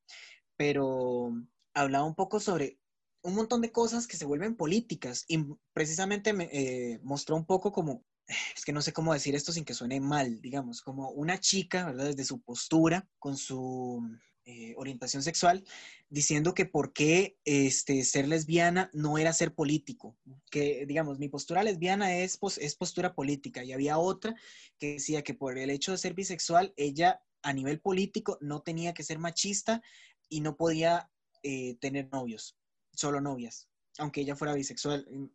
[0.57, 1.33] pero
[1.73, 2.79] hablaba un poco sobre
[3.25, 5.43] un montón de cosas que se vuelven políticas y
[5.73, 8.05] precisamente me eh, mostró un poco como,
[8.55, 11.85] es que no sé cómo decir esto sin que suene mal, digamos, como una chica,
[11.85, 12.05] ¿verdad?
[12.05, 14.07] Desde su postura, con su
[14.45, 15.63] eh, orientación sexual,
[16.07, 20.15] diciendo que por qué este, ser lesbiana no era ser político,
[20.51, 24.35] que digamos, mi postura lesbiana es, es postura política y había otra
[24.77, 28.93] que decía que por el hecho de ser bisexual, ella a nivel político no tenía
[28.93, 29.81] que ser machista
[30.29, 31.11] y no podía
[31.43, 32.57] eh, tener novios,
[32.91, 35.05] solo novias, aunque ella fuera bisexual.
[35.09, 35.27] Mm,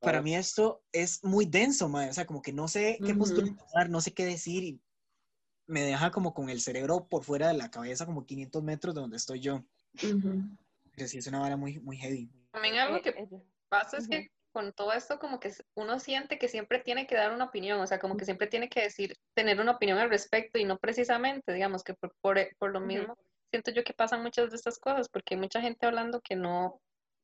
[0.00, 2.10] Para mí esto es muy denso, mae.
[2.10, 3.56] o sea, como que no sé qué postura Ujú.
[3.56, 4.80] tomar, no sé qué decir y
[5.66, 9.00] me deja como con el cerebro por fuera de la cabeza, como 500 metros de
[9.00, 9.64] donde estoy yo.
[10.02, 10.42] Ujú.
[10.94, 12.30] Pero sí es una vara muy, muy heavy.
[12.52, 13.28] También algo Eh, que eh,
[13.68, 14.10] pasa es Ujú.
[14.10, 17.80] que con todo esto como que uno siente que siempre tiene que dar una opinión,
[17.80, 20.78] o sea, como que siempre tiene que decir, tener una opinión al respecto y no
[20.78, 23.16] precisamente, digamos, que por, por, por lo mismo
[23.54, 26.80] siento yo que pasan muchas de estas cosas, porque hay mucha gente hablando que no,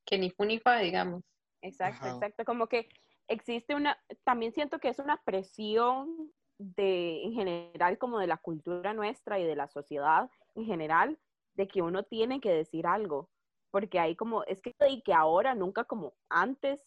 [0.06, 1.24] que ni fu ni fa, digamos.
[1.60, 2.14] Exacto, Ajá.
[2.14, 2.44] exacto.
[2.44, 2.88] Como que
[3.26, 8.94] existe una, también siento que es una presión de, en general, como de la cultura
[8.94, 11.18] nuestra y de la sociedad en general,
[11.54, 13.28] de que uno tiene que decir algo,
[13.72, 16.80] porque hay como, es que, y que ahora nunca como antes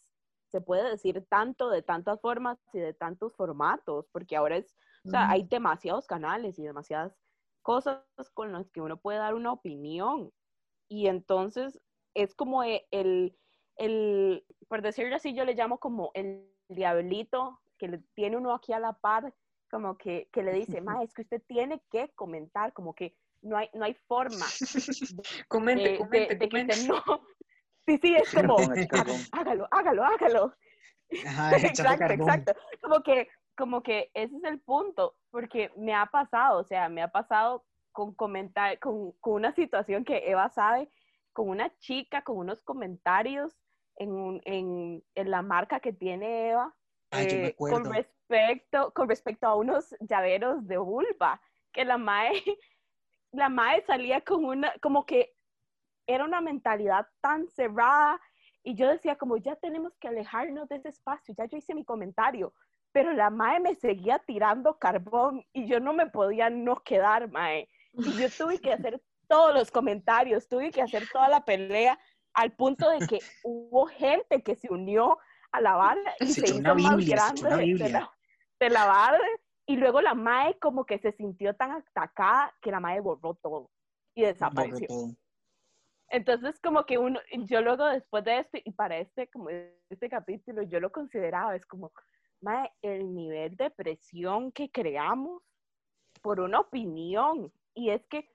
[0.46, 4.74] se puede decir tanto de tantas formas y de tantos formatos, porque ahora es,
[5.04, 7.14] o sea, hay demasiados canales y demasiadas
[7.64, 8.04] cosas
[8.34, 10.30] con las que uno puede dar una opinión.
[10.88, 11.80] Y entonces
[12.14, 13.36] es como e- el,
[13.76, 18.72] el, por decirlo así, yo le llamo como el diablito que le tiene uno aquí
[18.72, 19.34] a la par,
[19.70, 23.56] como que, que le dice, ma, es que usted tiene que comentar, como que no
[23.56, 24.46] hay, no hay forma
[25.48, 26.74] Comente, de, de- comente, de que comente.
[26.74, 27.02] usted no.
[27.86, 28.56] Sí, sí, es como,
[28.88, 29.20] carbón.
[29.32, 30.54] hágalo, hágalo, hágalo.
[31.26, 32.54] Ajá, exacto, exacto.
[32.80, 37.02] Como que, como que ese es el punto, porque me ha pasado, o sea, me
[37.02, 40.90] ha pasado con comentar, con, con una situación que Eva sabe,
[41.32, 43.56] con una chica, con unos comentarios
[43.96, 46.74] en, un- en, en la marca que tiene Eva,
[47.10, 51.40] Ay, yo me eh, con respecto, con respecto a unos llaveros de vulva,
[51.72, 52.32] que la Mae,
[53.32, 55.36] la Mae salía con una, como que
[56.06, 58.20] era una mentalidad tan cerrada
[58.62, 61.84] y yo decía como ya tenemos que alejarnos de ese espacio, ya yo hice mi
[61.84, 62.52] comentario,
[62.94, 67.68] pero la Mae me seguía tirando carbón y yo no me podía no quedar, Mae.
[67.92, 71.98] Y yo tuve que hacer todos los comentarios, tuve que hacer toda la pelea
[72.34, 75.18] al punto de que hubo gente que se unió
[75.50, 78.12] a la barra y Se se, hizo una más Biblia, se grande una de- la,
[78.60, 79.26] de la barra
[79.66, 83.70] y luego la Mae como que se sintió tan atacada que la Mae borró todo
[84.14, 84.86] y Borró desapareció.
[84.86, 85.08] todo.
[86.10, 87.18] Entonces, como que uno,
[87.48, 91.66] yo luego después de esto, y para este, como este capítulo, yo lo consideraba, es
[91.66, 91.92] como,
[92.44, 95.42] mae, el nivel de presión que creamos
[96.22, 97.52] por una opinión.
[97.74, 98.30] Y es que,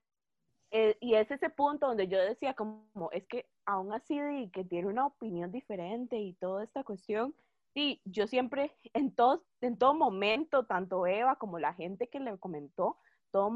[0.72, 4.18] eh, y es ese punto donde yo decía, como, es que aún así
[4.52, 7.36] que tiene una opinión diferente y toda esta cuestión,
[7.74, 12.38] y yo siempre, en todo, en todo momento, tanto Eva como la gente que le
[12.38, 12.98] comentó,
[13.32, 13.52] todo,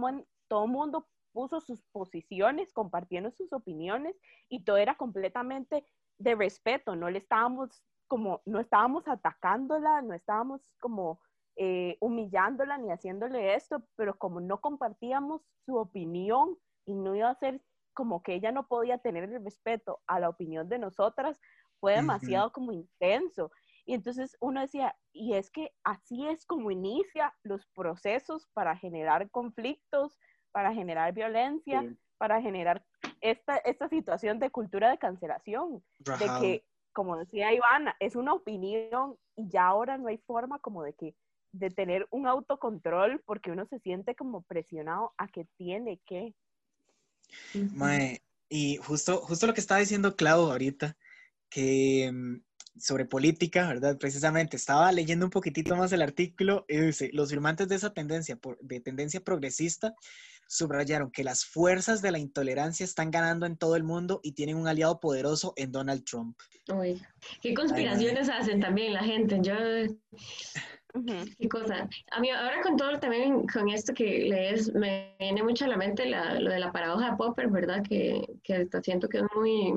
[0.47, 4.15] todo mundo puso sus posiciones, compartiendo sus opiniones
[4.49, 5.83] y todo era completamente
[6.19, 11.19] de respeto, no le estábamos como, no estábamos atacándola, no estábamos como
[11.55, 17.35] eh, humillándola ni haciéndole esto, pero como no compartíamos su opinión y no iba a
[17.35, 17.61] ser
[17.93, 21.39] como que ella no podía tener el respeto a la opinión de nosotras,
[21.79, 23.51] fue demasiado como intenso.
[23.85, 29.29] Y entonces uno decía, y es que así es como inicia los procesos para generar
[29.29, 30.17] conflictos,
[30.51, 31.97] para generar violencia, Sí.
[32.17, 32.85] para generar
[33.21, 39.17] esta, esta situación de cultura de cancelación, de que, como decía Ivana, es una opinión
[39.35, 41.15] y ya ahora no hay forma como de que
[41.51, 46.33] de tener un autocontrol porque uno se siente como presionado a que tiene que.
[48.49, 50.97] y justo, justo lo que estaba diciendo Clau ahorita,
[51.49, 52.35] que mm,
[52.79, 53.97] sobre política, ¿verdad?
[53.97, 58.39] Precisamente, estaba leyendo un poquitito más el artículo y dice, los firmantes de esa tendencia,
[58.61, 59.93] de tendencia progresista,
[60.53, 64.57] subrayaron que las fuerzas de la intolerancia están ganando en todo el mundo y tienen
[64.57, 66.37] un aliado poderoso en Donald Trump.
[66.71, 67.01] Uy,
[67.41, 69.39] qué conspiraciones hacen también la gente.
[69.41, 69.55] Yo,
[71.39, 71.89] qué cosa.
[72.11, 75.77] A mí ahora con todo también, con esto que lees, me viene mucho a la
[75.77, 77.83] mente lo de la paradoja de Popper, ¿verdad?
[77.87, 79.73] Que, que siento que es muy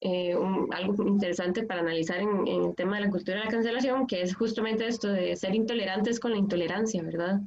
[0.00, 0.34] eh,
[0.70, 4.34] algo interesante para analizar en, el tema de la cultura de la cancelación, que es
[4.34, 7.40] justamente esto de ser intolerantes con la intolerancia, ¿verdad?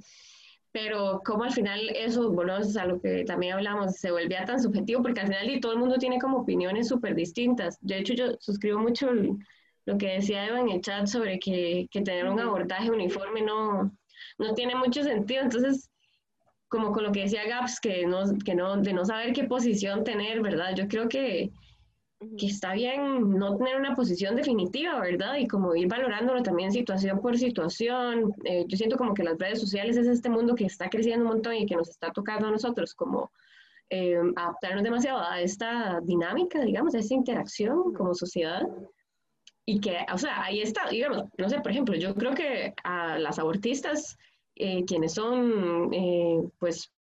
[0.76, 4.62] Pero como al final eso, bueno, es a lo que también hablamos, se volvía tan
[4.62, 7.78] subjetivo, porque al final y todo el mundo tiene como opiniones súper distintas.
[7.80, 9.10] De hecho, yo suscribo mucho
[9.86, 13.90] lo que decía Eva en el chat sobre que, que tener un abordaje uniforme no,
[14.38, 15.44] no tiene mucho sentido.
[15.44, 15.90] Entonces,
[16.68, 20.04] como con lo que decía Gaps, que no, que no, de no saber qué posición
[20.04, 20.76] tener, ¿verdad?
[20.76, 21.54] Yo creo que
[22.20, 25.36] que está bien no tener una posición definitiva, ¿verdad?
[25.38, 28.34] Y como ir valorándolo también situación por situación.
[28.46, 31.34] Eh, yo siento como que las redes sociales es este mundo que está creciendo un
[31.34, 33.32] montón y que nos está tocando a nosotros como
[33.90, 38.64] eh, adaptarnos demasiado a esta dinámica, digamos, a esta interacción como sociedad.
[39.66, 43.18] Y que, o sea, ahí está, digamos, no sé, por ejemplo, yo creo que a
[43.18, 44.18] las abortistas,
[44.56, 45.92] eh, quienes son,
[46.60, 46.95] pues,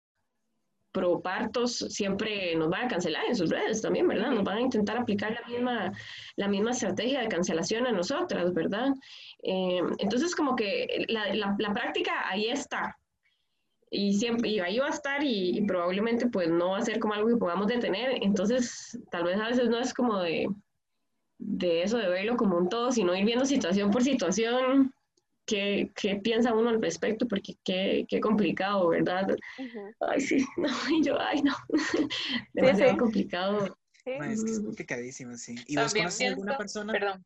[0.95, 4.31] pro partos siempre nos van a cancelar en sus redes también, ¿verdad?
[4.31, 5.93] Nos van a intentar aplicar la misma,
[6.37, 8.91] la misma estrategia de cancelación a nosotras, ¿verdad?
[9.43, 12.97] Eh, entonces, como que la, la, práctica ahí está.
[13.91, 17.15] Y, siempre, y ahí va a estar y, probablemente pues no va a ser como
[17.15, 18.23] algo que podamos detener.
[18.23, 20.47] Entonces, tal vez a veces no es como de,
[21.39, 24.95] de eso de verlo como un todo, sino ir viendo situación por situación
[25.47, 27.29] ¿Qué, ¿qué, piensa uno al respecto?
[27.29, 29.37] Porque qué, qué complicado, ¿verdad?
[30.01, 30.69] Ay, sí, no,
[31.03, 31.55] yo, ay, no.
[32.55, 33.79] Demasiado complicado.
[34.05, 35.57] es que es complicadísimo, sí.
[35.67, 36.93] ¿Y vos conoces alguna persona?
[36.93, 37.25] Perdón.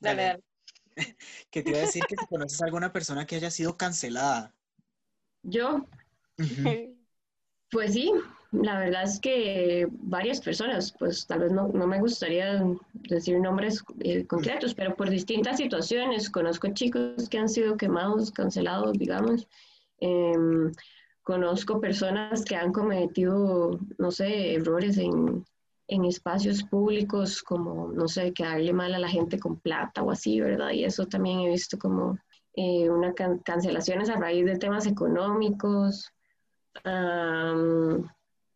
[0.00, 0.44] Dale, dale.
[1.50, 4.54] que te iba a decir que si conoces alguna persona que haya sido cancelada.
[5.42, 5.86] ¿Yo?
[7.70, 8.12] Pues sí,
[8.62, 13.82] la verdad es que varias personas, pues tal vez no, no me gustaría decir nombres
[14.00, 19.48] eh, concretos, pero por distintas situaciones, conozco chicos que han sido quemados, cancelados, digamos.
[19.98, 20.72] Em,
[21.22, 25.44] conozco personas que han cometido, no sé, errores en,
[25.88, 30.10] en espacios públicos, como, no sé, que darle mal a la gente con plata o
[30.10, 30.70] así, ¿verdad?
[30.70, 32.18] Y eso también he visto como
[32.54, 36.12] eh, una cancelaciones a raíz de temas económicos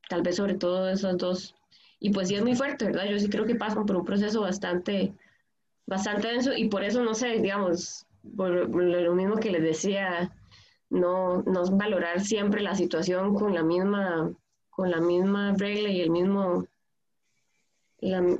[0.08, 1.54] tal vez sobre todo esos dos.
[2.00, 3.06] Y pues sí es muy fuerte, ¿verdad?
[3.06, 5.12] Yo sí creo que pasan por un proceso bastante,
[5.86, 8.06] bastante denso y por eso, no sé, digamos,
[8.36, 10.32] por lo mismo que les decía,
[10.90, 14.32] no, no valorar siempre la situación con la misma,
[14.70, 16.66] con la misma regla y el mismo,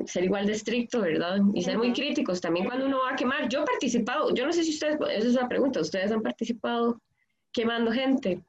[0.06, 1.40] ser igual de estricto, ¿verdad?
[1.52, 3.48] Y ser muy críticos también cuando uno va a quemar.
[3.48, 7.00] Yo he participado, yo no sé si ustedes, esa es una pregunta, ¿ustedes han participado
[7.52, 8.40] quemando gente?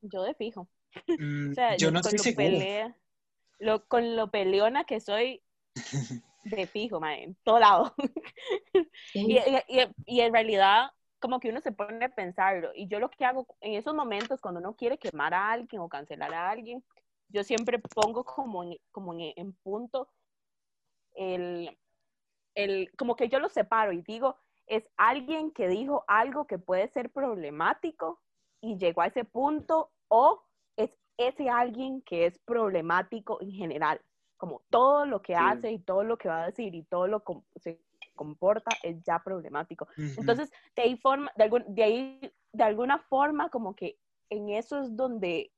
[0.00, 0.66] Yo de fijo.
[1.18, 2.92] Mm, yo no estoy seguro.
[3.58, 5.42] lo, con lo peleona que soy,
[6.44, 7.94] de fijo, en todo lado.
[9.14, 9.38] y,
[10.06, 12.70] y, en realidad, como que uno se pone a pensarlo.
[12.74, 15.88] Y yo lo que hago en esos momentos, cuando uno quiere quemar a alguien o
[15.88, 16.84] cancelar a alguien,
[17.28, 20.08] yo siempre pongo como en, como en, punto
[21.14, 21.76] el,
[22.54, 24.36] el, como que yo lo separo y digo,
[24.66, 28.20] es alguien que dijo algo que puede ser problemático
[28.60, 30.43] y llegó a ese punto o
[31.16, 34.00] ese alguien que es problemático en general,
[34.36, 37.22] como todo lo que hace y todo lo que va a decir y todo lo
[37.22, 37.80] que se
[38.14, 39.88] comporta es ya problemático.
[39.96, 43.98] Entonces, de ahí, forma, de, algún, de ahí, de alguna forma, como que
[44.30, 45.52] en eso es donde,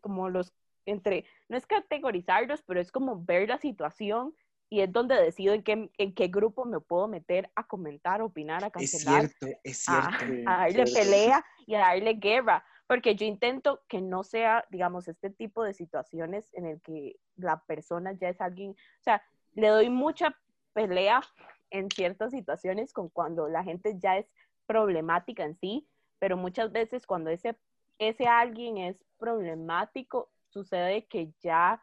[0.00, 0.52] como los,
[0.86, 4.34] entre, no es categorizarlos, pero es como ver la situación
[4.68, 8.64] y es donde decido en qué, en qué grupo me puedo meter a comentar, opinar,
[8.64, 9.24] a cancelar.
[9.24, 10.24] Es cierto, es cierto.
[10.46, 15.30] A, darle pelea y a darle guerra porque yo intento que no sea, digamos, este
[15.30, 19.22] tipo de situaciones en el que la persona ya es alguien, o sea,
[19.52, 20.36] le doy mucha
[20.72, 21.22] pelea
[21.70, 24.26] en ciertas situaciones con cuando la gente ya es
[24.66, 25.88] problemática en sí,
[26.18, 27.56] pero muchas veces cuando ese,
[28.00, 31.80] ese alguien es problemático, sucede que ya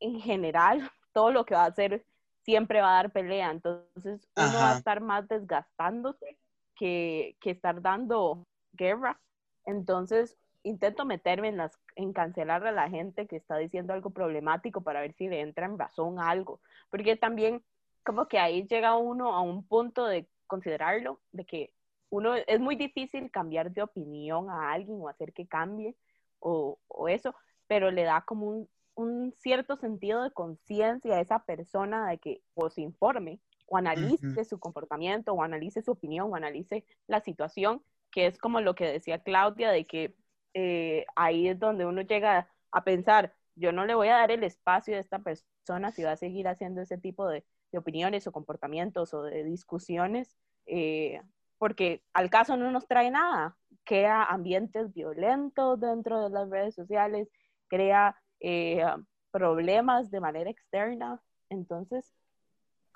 [0.00, 0.80] en general
[1.12, 2.04] todo lo que va a hacer
[2.42, 6.36] siempre va a dar pelea, entonces uno va a estar más desgastándose
[6.74, 9.20] que, que estar dando guerra.
[9.64, 14.82] Entonces, intento meterme en, las, en cancelar a la gente que está diciendo algo problemático
[14.82, 16.60] para ver si le entra en razón algo.
[16.90, 17.62] Porque también
[18.04, 21.72] como que ahí llega uno a un punto de considerarlo, de que
[22.10, 25.94] uno es muy difícil cambiar de opinión a alguien o hacer que cambie
[26.40, 27.34] o, o eso,
[27.66, 32.42] pero le da como un, un cierto sentido de conciencia a esa persona de que
[32.54, 37.82] o se informe o analice su comportamiento o analice su opinión o analice la situación,
[38.10, 40.14] que es como lo que decía Claudia, de que
[40.54, 44.44] eh, ahí es donde uno llega a pensar, yo no le voy a dar el
[44.44, 48.32] espacio a esta persona si va a seguir haciendo ese tipo de, de opiniones o
[48.32, 50.36] comportamientos o de discusiones,
[50.66, 51.20] eh,
[51.58, 57.28] porque al caso no nos trae nada, crea ambientes violentos dentro de las redes sociales,
[57.68, 58.84] crea eh,
[59.30, 62.12] problemas de manera externa, entonces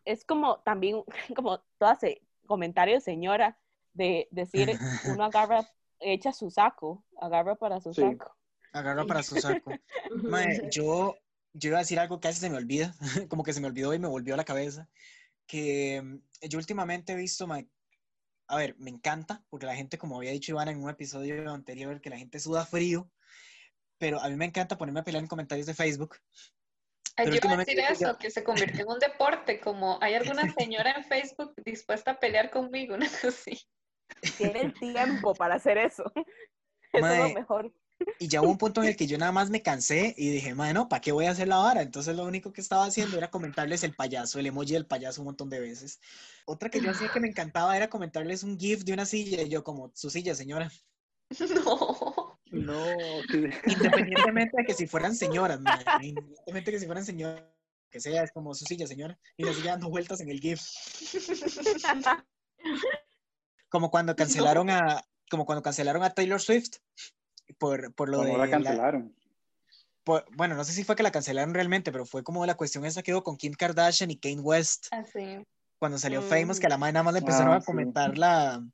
[0.05, 1.03] es como también,
[1.37, 2.01] como todas
[2.47, 3.59] comentarios señora,
[3.95, 4.69] de decir,
[5.19, 5.67] uno agarra,
[6.01, 8.37] echa su saco, agarra para su saco.
[8.73, 9.71] Agarra para su saco.
[10.71, 11.17] yo,
[11.53, 12.95] yo iba a decir algo que casi se me olvida,
[13.29, 14.89] como que se me olvidó y me volvió a la cabeza,
[15.47, 17.49] que mm, yo últimamente he visto,
[18.47, 22.01] a ver, me encanta, porque la gente, como había dicho Iván en un episodio anterior,
[22.01, 23.11] que la gente suda frío,
[23.99, 26.19] pero a mí me encanta ponerme a pelear en comentarios de Facebook.
[27.17, 30.93] Yo iba a decir eso, que se convirtió en un deporte, como hay alguna señora
[30.97, 33.31] en Facebook dispuesta a pelear conmigo, no sé
[34.23, 34.33] si.
[34.39, 36.05] Tienen tiempo para hacer eso.
[36.93, 37.73] Eso es lo mejor.
[38.19, 40.55] Y ya hubo un punto en el que yo nada más me cansé y dije,
[40.55, 41.83] bueno, ¿para qué voy a hacer la vara?
[41.83, 45.27] Entonces lo único que estaba haciendo era comentarles el payaso, el emoji del payaso un
[45.27, 46.01] montón de veces.
[46.45, 49.49] Otra que yo hacía que me encantaba era comentarles un GIF de una silla y
[49.49, 50.71] yo como, su silla, señora.
[51.65, 52.39] No.
[52.51, 52.87] No.
[53.67, 57.43] Independientemente de que si fueran señoras, independientemente de que si fueran señoras,
[57.91, 60.61] que sea, es como su silla, señora, y la silla dando vueltas en el GIF.
[63.75, 66.77] Como cuando cancelaron a, como cuando cancelaron a Taylor Swift
[67.59, 68.39] por, por lo de...
[68.39, 69.13] la cancelaron?
[70.37, 73.03] bueno, no sé si fue que la cancelaron realmente, pero fue como la cuestión esa
[73.03, 74.87] que hubo con Kim Kardashian y Kane West.
[74.93, 75.03] Ah,
[75.81, 78.65] cuando salió Famous, que a la madre nada más le empezaron ah, a comentar la,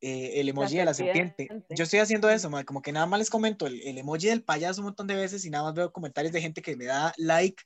[0.00, 1.48] eh, el emoji de la serpiente.
[1.70, 4.82] Yo estoy haciendo eso, como que nada más les comento el, el, emoji del payaso
[4.82, 7.60] un montón de veces y nada más veo comentarios de gente que me da like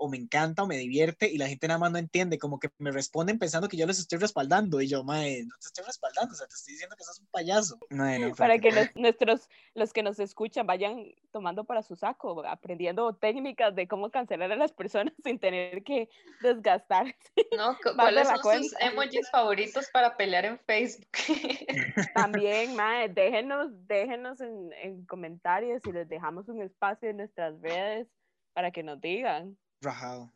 [0.00, 2.70] o me encanta o me divierte y la gente nada más no entiende, como que
[2.78, 6.32] me responden pensando que yo les estoy respaldando y yo, mae, no te estoy respaldando,
[6.32, 7.78] o sea, te estoy diciendo que sos un payaso.
[8.38, 13.74] para que los, nuestros, los que nos escuchan vayan tomando para su saco, aprendiendo técnicas
[13.74, 16.08] de cómo cancelar a las personas sin tener que
[16.40, 17.14] desgastarse.
[17.56, 21.10] No, ¿cuáles son sus emojis favoritos para pelear en Facebook?
[22.14, 28.08] También, mae, déjenos, déjenos en, en comentarios y les dejamos un espacio en nuestras redes
[28.54, 29.56] para que nos digan.
[29.80, 30.30] Rajado.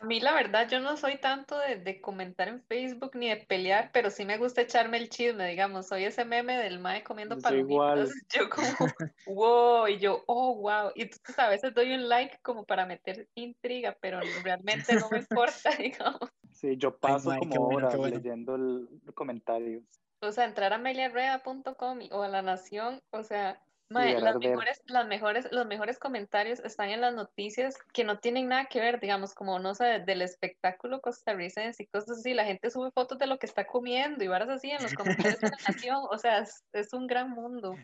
[0.00, 3.90] A mí la verdad yo no soy tanto de, comentar en Facebook ni de pelear,
[3.92, 8.10] pero sí me gusta echarme el chisme, digamos, soy ese meme del mae comiendo palomitas,
[8.32, 8.68] yo como,
[9.26, 13.28] wow, y yo, oh, wow, y entonces a veces doy un like como para meter
[13.34, 16.30] intriga, pero realmente no me importa, digamos.
[16.52, 19.82] Sí, yo paso como horas leyendo el comentario.
[20.20, 23.60] O sea, entrar a meliarrea.com o a La Nación, o sea,
[23.90, 28.66] las mejores, las mejores, los mejores comentarios están en las noticias que no tienen nada
[28.66, 32.34] que ver, digamos, como no sé, del espectáculo costarricense y cosas así.
[32.34, 35.40] La gente sube fotos de lo que está comiendo y varas así en los comentarios
[35.40, 36.02] de la nación.
[36.10, 37.76] O sea, es, un gran mundo.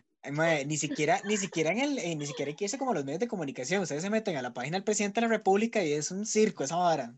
[0.65, 3.19] ni siquiera, ni siquiera en el, eh, ni siquiera hay que irse como los medios
[3.19, 3.81] de comunicación.
[3.81, 6.63] Ustedes se meten a la página del presidente de la República y es un circo
[6.63, 7.13] esa vara.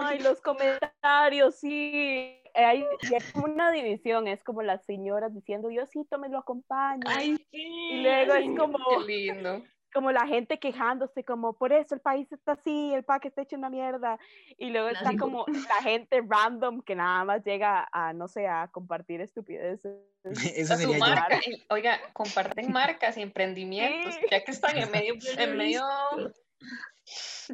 [0.00, 2.37] Ay, los comentarios, sí.
[2.54, 2.84] Hay,
[3.32, 7.02] como una división, es como las señoras diciendo, yo sí, me lo acompaño.
[7.06, 7.62] Ay, sí.
[7.92, 9.62] Y luego es como, lindo.
[9.92, 13.56] como la gente quejándose, como, por eso el país está así, el país está hecho
[13.56, 14.18] una mierda.
[14.56, 18.68] Y luego está como la gente random que nada más llega a, no sé, a
[18.68, 19.96] compartir estupideces.
[20.56, 21.40] Eso sería marca,
[21.70, 25.82] oiga, comparten marcas y emprendimientos, ya que están en medio, en medio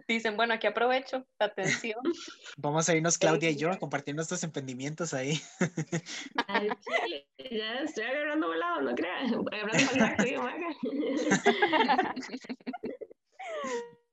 [0.08, 2.00] Dicen, bueno, aquí aprovecho la atención.
[2.56, 5.40] Vamos a irnos, Claudia y yo, a compartir nuestros emprendimientos ahí.
[7.50, 9.32] ya estoy agarrando volado, no creas.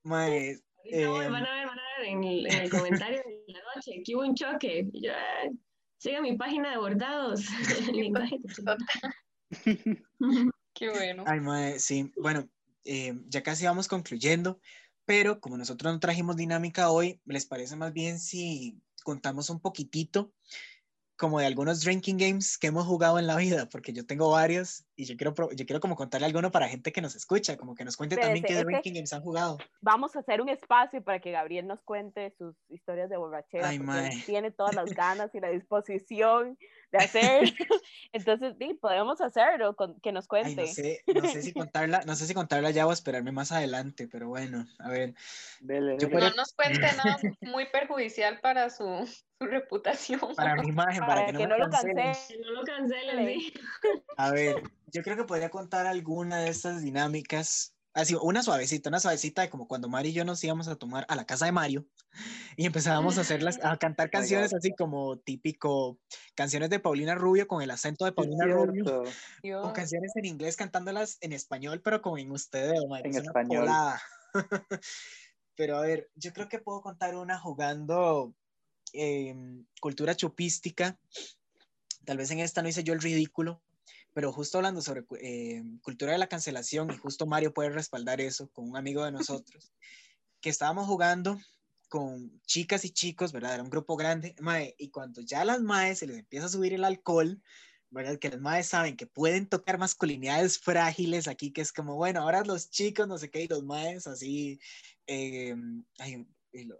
[0.03, 3.59] Mae, eh, van a ver, van a ver en el, en el comentario de la
[3.75, 4.89] noche, aquí hubo un choque.
[4.93, 5.17] Ya,
[5.97, 7.45] siga mi página de bordados.
[10.73, 11.23] Qué bueno.
[11.27, 12.11] Ay, mae, sí.
[12.17, 12.49] Bueno,
[12.85, 14.59] eh, ya casi vamos concluyendo.
[15.05, 20.31] Pero como nosotros no trajimos dinámica hoy, ¿les parece más bien si contamos un poquitito
[21.17, 23.67] como de algunos drinking games que hemos jugado en la vida?
[23.69, 27.01] Porque yo tengo varios y yo quiero, yo quiero como contarle alguno para gente que
[27.01, 29.57] nos escucha, como que nos cuente también qué drinking games han jugado.
[29.81, 33.69] Vamos a hacer un espacio para que Gabriel nos cuente sus historias de borrachera.
[33.69, 33.79] Ay,
[34.25, 36.57] tiene todas las ganas y la disposición
[36.91, 37.41] de hacer.
[38.13, 40.61] Entonces, sí, podemos hacerlo, que nos cuente.
[40.61, 44.07] no, sé, no, sé, si contarla, no sé si contarla ya o esperarme más adelante,
[44.07, 45.13] pero bueno, a ver.
[45.61, 49.07] No nos cuente nada muy perjudicial para su,
[49.39, 50.19] su reputación.
[50.35, 52.13] Para mi imagen, para, que, no, lo cancelen.
[52.41, 53.41] No lo cancelen,
[54.17, 58.99] A ver, yo creo que podría contar alguna de estas dinámicas así, una suavecita, una
[58.99, 61.51] suavecita de como cuando Mario y yo nos íbamos a tomar a la casa de
[61.51, 61.85] Mario
[62.57, 65.99] y empezábamos a hacerlas, a cantar canciones así como típico,
[66.35, 69.03] canciones de Paulina Rubio con el acento de Paulina Rubio,
[69.61, 73.67] o canciones en inglés cantándolas en español, pero como en ustedes, en español.
[75.55, 78.33] pero a ver, yo creo que puedo contar una jugando
[78.93, 80.97] em, cultura chupística.
[82.05, 83.61] Tal vez en esta no hice yo el ridículo,
[84.13, 88.49] pero justo hablando sobre eh, cultura de la cancelación, y justo Mario puede respaldar eso
[88.49, 89.11] con un amigo de
[89.45, 89.71] nosotros,
[90.41, 91.39] que estábamos jugando
[91.87, 93.55] con chicas y chicos, ¿verdad?
[93.55, 96.49] Era un grupo grande, mae, y cuando ya a las maes se les empieza a
[96.49, 97.41] subir el alcohol,
[97.89, 98.17] ¿verdad?
[98.17, 102.45] Que las maes saben que pueden tocar masculinidades frágiles aquí, que es como, bueno, ahora
[102.45, 104.59] los chicos, no sé qué, y los maes así,
[105.07, 105.53] eh,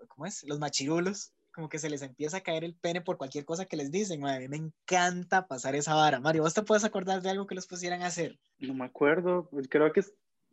[0.07, 0.43] ¿cómo es?
[0.43, 3.77] Los machirulos, como que se les empieza a caer el pene por cualquier cosa que
[3.77, 4.25] les dicen.
[4.25, 6.19] a mí me encanta pasar esa vara.
[6.19, 8.39] Mario, ¿vos te puedes acordar de algo que los pusieran a hacer?
[8.59, 10.01] No me acuerdo, pues creo que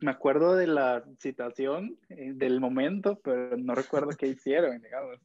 [0.00, 5.18] me acuerdo de la situación, eh, del momento, pero no recuerdo qué hicieron, digamos.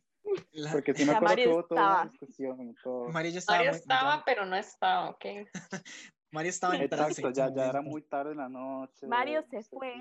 [0.72, 3.10] Porque sí me acuerdo que hubo toda la discusión todo.
[3.10, 5.26] Mario ya estaba, Mario estaba pero no estaba, ok.
[6.34, 9.06] Mario estaba en Exacto, ya, ya era muy tarde en la noche.
[9.06, 9.94] Mario se fue.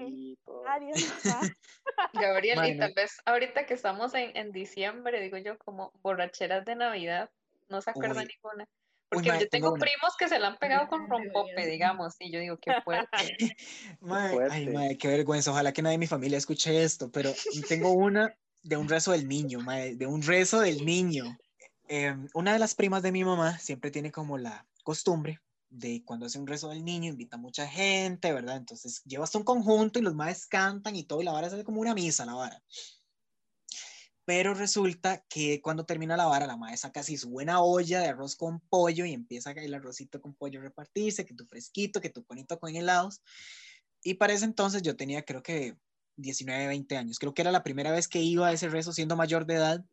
[0.64, 0.94] Mario
[2.14, 6.74] Gabriel, y tal vez ahorita que estamos en, en, diciembre, digo yo, como borracheras de
[6.74, 7.28] Navidad,
[7.68, 8.66] no se acuerda ninguna.
[9.10, 12.56] Porque yo tengo primos que se la han pegado con rompope, digamos, y yo digo,
[12.56, 13.10] qué fuerte.
[14.50, 15.50] Ay, madre, qué vergüenza.
[15.50, 17.30] Ojalá que nadie de mi familia escuche esto, pero
[17.68, 21.36] tengo una de un rezo del niño, madre, de un rezo del niño.
[21.88, 25.38] Em, una de las primas de mi mamá siempre tiene como la costumbre
[25.72, 28.56] de cuando hace un rezo del niño, invita a mucha gente, ¿verdad?
[28.56, 31.80] Entonces llevas un conjunto y los maes cantan y todo, y la vara se como
[31.80, 32.62] una misa, la vara.
[34.24, 38.08] Pero resulta que cuando termina la vara, la madre saca así su buena olla de
[38.08, 42.00] arroz con pollo y empieza a el arrocito con pollo a repartirse, que tu fresquito,
[42.00, 43.22] que tu conito con helados.
[44.04, 45.76] Y para ese entonces yo tenía creo que
[46.16, 47.18] 19, 20 años.
[47.18, 49.84] Creo que era la primera vez que iba a ese rezo siendo mayor de edad.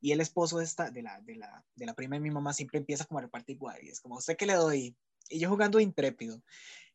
[0.00, 2.52] Y el esposo de, esta, de, la, de, la, de la prima de mi mamá
[2.54, 4.96] siempre empieza como a repartir Es como, ¿usted qué le doy?
[5.28, 6.42] Y yo jugando intrépido.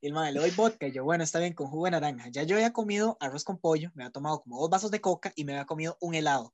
[0.02, 0.88] Y el madre le doy vodka.
[0.88, 2.30] Y yo, bueno, está bien, con jugo de naranja.
[2.30, 5.34] Ya yo había comido arroz con pollo, me había tomado como dos vasos de coca
[5.36, 6.54] y me había comido un helado.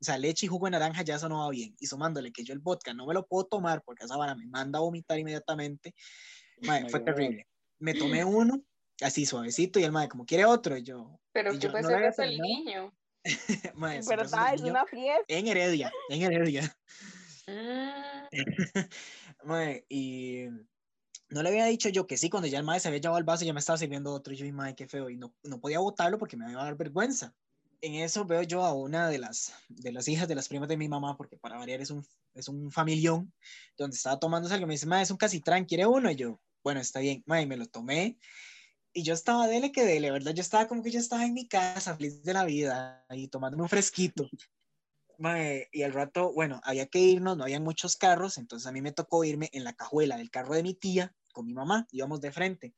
[0.00, 1.76] O sea, leche y jugo de naranja ya eso no va bien.
[1.78, 4.46] Y sumándole que yo el vodka no me lo puedo tomar porque esa vara me
[4.46, 5.94] manda a vomitar inmediatamente.
[6.62, 7.46] Madre, fue terrible.
[7.78, 8.62] Me tomé uno,
[9.02, 11.18] así suavecito, y el madre, como quiere otro, y yo.
[11.32, 12.94] Pero ¿qué puede ser eso el niño?
[13.74, 14.54] madre, ¿Verdad?
[14.54, 15.24] Es una fiesta.
[15.28, 16.76] En Heredia, en Heredia.
[17.46, 18.32] Mm.
[19.44, 20.46] madre, y
[21.30, 23.24] no le había dicho yo que sí, cuando ya el madre se había llevado el
[23.24, 24.34] vaso, ya me estaba sirviendo otro.
[24.34, 25.08] Y yo, madre, qué feo.
[25.08, 27.34] Y no, no podía botarlo porque me iba a dar vergüenza.
[27.80, 30.76] En eso veo yo a una de las, de las hijas de las primas de
[30.76, 32.04] mi mamá, porque para variar es un,
[32.34, 33.32] es un familión,
[33.78, 34.66] donde estaba tomándose algo.
[34.66, 36.10] Me dice, madre, es un cacitrán, ¿quiere uno?
[36.10, 38.18] Y yo, bueno, está bien, madre, me lo tomé.
[38.92, 40.34] Y yo estaba dele que dele, ¿verdad?
[40.34, 43.62] Yo estaba como que yo estaba en mi casa, feliz de la vida, y tomándome
[43.62, 44.28] un fresquito.
[45.16, 48.82] Madre, y al rato, bueno, había que irnos, no había muchos carros, entonces a mí
[48.82, 52.20] me tocó irme en la cajuela del carro de mi tía, con mi mamá, íbamos
[52.20, 52.74] de frente.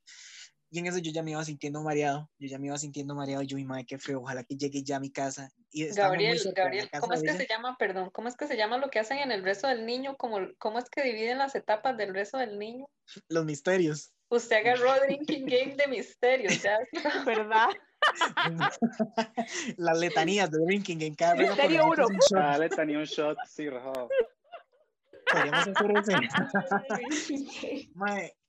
[0.71, 3.43] Y en eso yo ya me iba sintiendo mareado, yo ya me iba sintiendo mareado,
[3.43, 5.51] yo, mi madre, qué feo, ojalá que llegue ya a mi casa.
[5.71, 8.89] Y Gabriel, Gabriel, ¿cómo es que se llama, perdón, cómo es que se llama lo
[8.89, 10.17] que hacen en el rezo del niño?
[10.17, 12.87] ¿Cómo, cómo es que dividen las etapas del rezo del niño?
[13.29, 14.15] Los misterios.
[14.31, 16.79] Usted agarró Drinking Game de misterios, ¿ya?
[17.27, 17.69] ¿Verdad?
[19.77, 22.07] Las letanías de Drinking Game, cada Misterio uno.
[22.31, 24.09] Cada letanía un shot, sí, rajado.
[25.31, 26.27] Podríamos hacer
[27.11, 27.91] ese.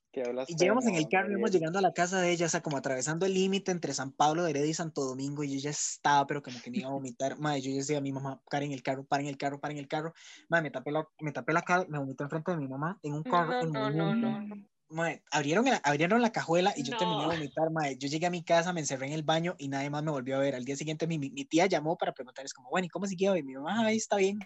[0.48, 2.76] y llegamos en el carro, íbamos llegando a la casa de ella, o sea, como
[2.76, 6.26] atravesando el límite entre San Pablo de Heredia y Santo Domingo, y yo ya estaba,
[6.26, 7.38] pero como que me iba a vomitar.
[7.38, 10.14] Madre, yo decía a mi mamá, paren el carro, paren el carro, paren el carro.
[10.48, 13.14] Madre, me tapé la, me tapé la cara, me vomité enfrente de mi mamá en
[13.14, 13.64] un carro.
[13.66, 17.96] No, no, no, Madre, abrieron, abrieron la cajuela y yo terminé de vomitar, madre.
[17.98, 20.36] Yo llegué a mi casa, me encerré en el baño y nadie más me volvió
[20.36, 20.54] a ver.
[20.54, 23.34] Al día siguiente mi, mi, tía llamó para preguntar, es como, bueno, ¿y cómo siguió?
[23.34, 24.38] Y mi mamá, ahí está bien.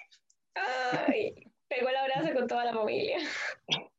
[0.55, 1.35] Ay,
[1.69, 3.19] pegó el abrazo con toda la familia.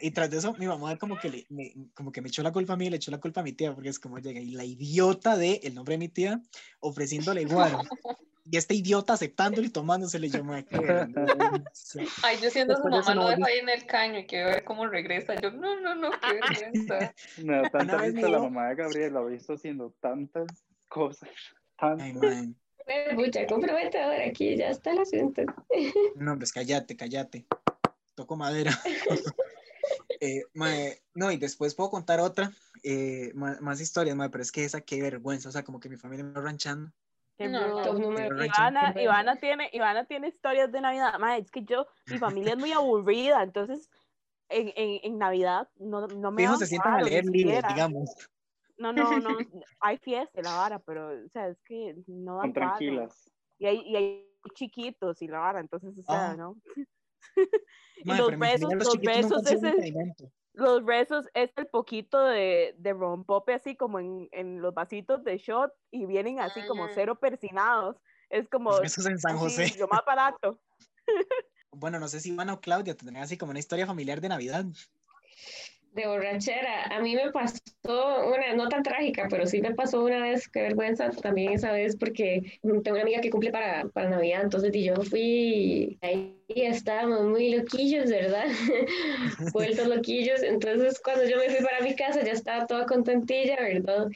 [0.00, 2.52] y tras de eso, mi mamá como que, le, me, como que me echó la
[2.52, 4.40] culpa a mí y le echó la culpa a mi tía, porque es como llega
[4.40, 6.40] y la idiota de el nombre de mi tía
[6.80, 7.76] ofreciéndole igual.
[8.44, 10.66] Y este idiota aceptándolo y tomándosele yo me
[12.22, 14.86] Ay, yo siendo su mamá lo dejo ahí en el caño y quiero ver cómo
[14.86, 15.36] regresa.
[15.40, 16.40] Yo, no, no, no, qué
[16.72, 17.14] vergüenza.
[17.38, 21.28] Me da tanta vista la mamá de Gabriel, la he visto haciendo tantas cosas.
[21.78, 22.56] Ay, man.
[23.14, 25.42] Mucha comprometedora aquí, ya está el asunto.
[26.16, 27.46] No, pues cállate, cállate.
[28.14, 28.72] Toco madera.
[30.24, 30.44] Eh,
[31.14, 32.52] no, y después puedo contar otra,
[32.84, 36.24] eh, más, historias, pero es que esa qué vergüenza, o sea, como que mi familia
[36.24, 36.92] me va ranchando.
[37.38, 41.14] Ivana, Ivana, tiene, Ivana tiene historias de Navidad.
[41.36, 43.90] es que yo, mi familia es muy aburrida, entonces
[44.48, 46.42] en, en, en Navidad no, no me.
[46.42, 48.14] Fijo, se sientan a leer libros, digamos.
[48.76, 49.36] No, no, no,
[49.80, 53.30] hay fiesta la vara, pero, o sea, es que no dan tranquilas.
[53.58, 56.36] Y hay, y hay chiquitos y la vara, entonces, o sea, ah.
[56.36, 56.56] ¿no?
[57.96, 60.14] y los besos, los, besos es el,
[60.54, 65.38] los besos es el poquito de, de rompope así como en, en, los vasitos de
[65.38, 67.96] shot y vienen así como cero persinados.
[68.28, 68.80] Es como...
[68.80, 69.74] Besos en San José.
[69.78, 70.58] lo más barato.
[71.72, 74.64] bueno, no sé si Iván o Claudia tendrían así como una historia familiar de Navidad
[75.92, 76.84] de borrachera.
[76.86, 80.62] A mí me pasó una, no tan trágica, pero sí me pasó una vez, qué
[80.62, 84.84] vergüenza también esa vez, porque tengo una amiga que cumple para, para Navidad, entonces y
[84.84, 88.46] yo fui, ahí estábamos muy loquillos, ¿verdad?
[89.52, 94.08] Vueltos loquillos, entonces cuando yo me fui para mi casa ya estaba toda contentilla, ¿verdad?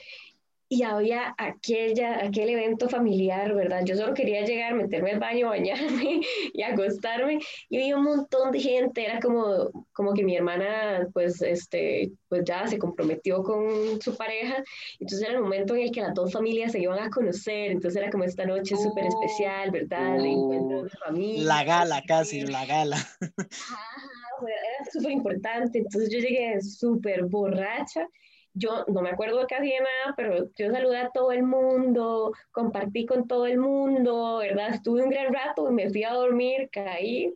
[0.69, 3.83] Y había aquella, aquel evento familiar, ¿verdad?
[3.85, 6.21] Yo solo quería llegar, meterme al baño, bañarme
[6.53, 7.39] y acostarme
[7.69, 12.43] y había un montón de gente, era como, como que mi hermana pues, este, pues
[12.45, 14.63] ya se comprometió con su pareja,
[14.99, 18.01] entonces era el momento en el que las dos familias se iban a conocer, entonces
[18.01, 19.09] era como esta noche súper oh.
[19.09, 20.19] especial, ¿verdad?
[20.21, 20.87] Oh.
[21.11, 22.97] La gala casi, la gala.
[23.21, 28.09] era súper importante, entonces yo llegué súper borracha
[28.57, 33.05] yo no me acuerdo casi de nada, pero yo saludé a todo el mundo, compartí
[33.05, 34.71] con todo el mundo, ¿verdad?
[34.71, 37.35] Estuve un gran rato y me fui a dormir, caí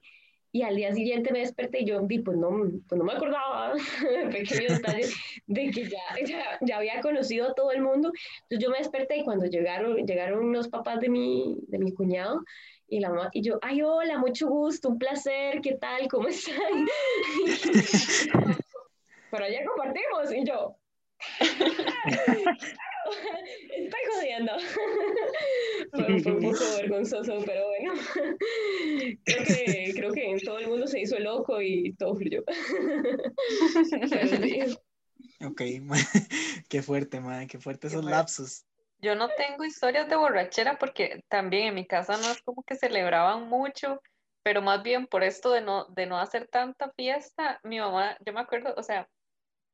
[0.52, 2.50] y al día siguiente me desperté y yo vi, pues no,
[2.88, 3.74] pues no me acordaba,
[4.32, 5.06] pequeño detalle,
[5.46, 8.10] de que ya, ya, ya, había conocido a todo el mundo.
[8.42, 12.42] Entonces yo me desperté y cuando llegaron, llegaron los papás de mi, de mi cuñado
[12.88, 16.08] y la mamá, y yo, ay, hola, mucho gusto, un placer, ¿qué tal?
[16.08, 16.56] ¿Cómo están?
[19.30, 20.79] Pero ya compartimos y yo,
[23.76, 24.52] Estoy jodiendo.
[25.92, 27.94] Fue, un poco vergonzoso, pero bueno.
[29.24, 32.44] Creo que, creo que todo el mundo se hizo loco y todo fluyó.
[35.42, 35.62] Ok,
[36.68, 38.66] qué fuerte, madre, qué fuerte esos lapsos.
[38.98, 42.76] Yo no tengo historias de borrachera porque también en mi casa no es como que
[42.76, 44.02] celebraban mucho,
[44.42, 48.34] pero más bien por esto de no, de no hacer tanta fiesta, mi mamá, yo
[48.34, 49.08] me acuerdo, o sea,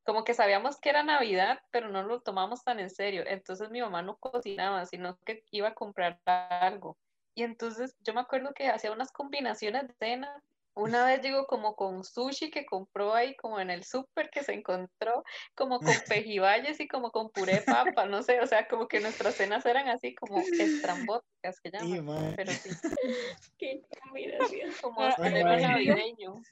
[0.06, 3.24] como que sabíamos que era Navidad, pero no lo tomamos tan en serio.
[3.26, 6.96] Entonces mi mamá no cocinaba, sino que iba a comprar algo.
[7.34, 10.42] Y entonces yo me acuerdo que hacía unas combinaciones de cena.
[10.74, 14.52] Una vez llegó como con sushi que compró ahí como en el súper que se
[14.52, 15.24] encontró,
[15.56, 19.34] como con pejibayes y como con puré papa, no sé, o sea, como que nuestras
[19.34, 22.70] cenas eran así como estrambóticas que llaman, pero sí.
[23.58, 24.70] Qué combinación.
[24.80, 26.42] Como navideño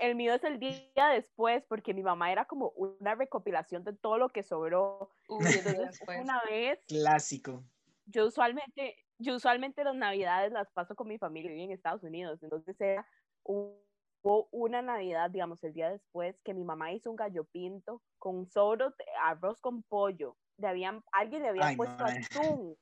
[0.00, 4.18] el mío es el día después, porque mi mamá era como una recopilación de todo
[4.18, 5.10] lo que sobró.
[5.28, 6.84] una vez.
[6.86, 7.64] Clásico.
[8.06, 12.42] Yo usualmente, yo usualmente las navidades las paso con mi familia en Estados Unidos.
[12.42, 13.06] Entonces era
[13.42, 18.46] hubo una navidad, digamos, el día después, que mi mamá hizo un gallo pinto con
[18.46, 18.86] sobre
[19.22, 20.36] arroz con pollo.
[20.58, 22.76] Le habían, alguien le había puesto atún.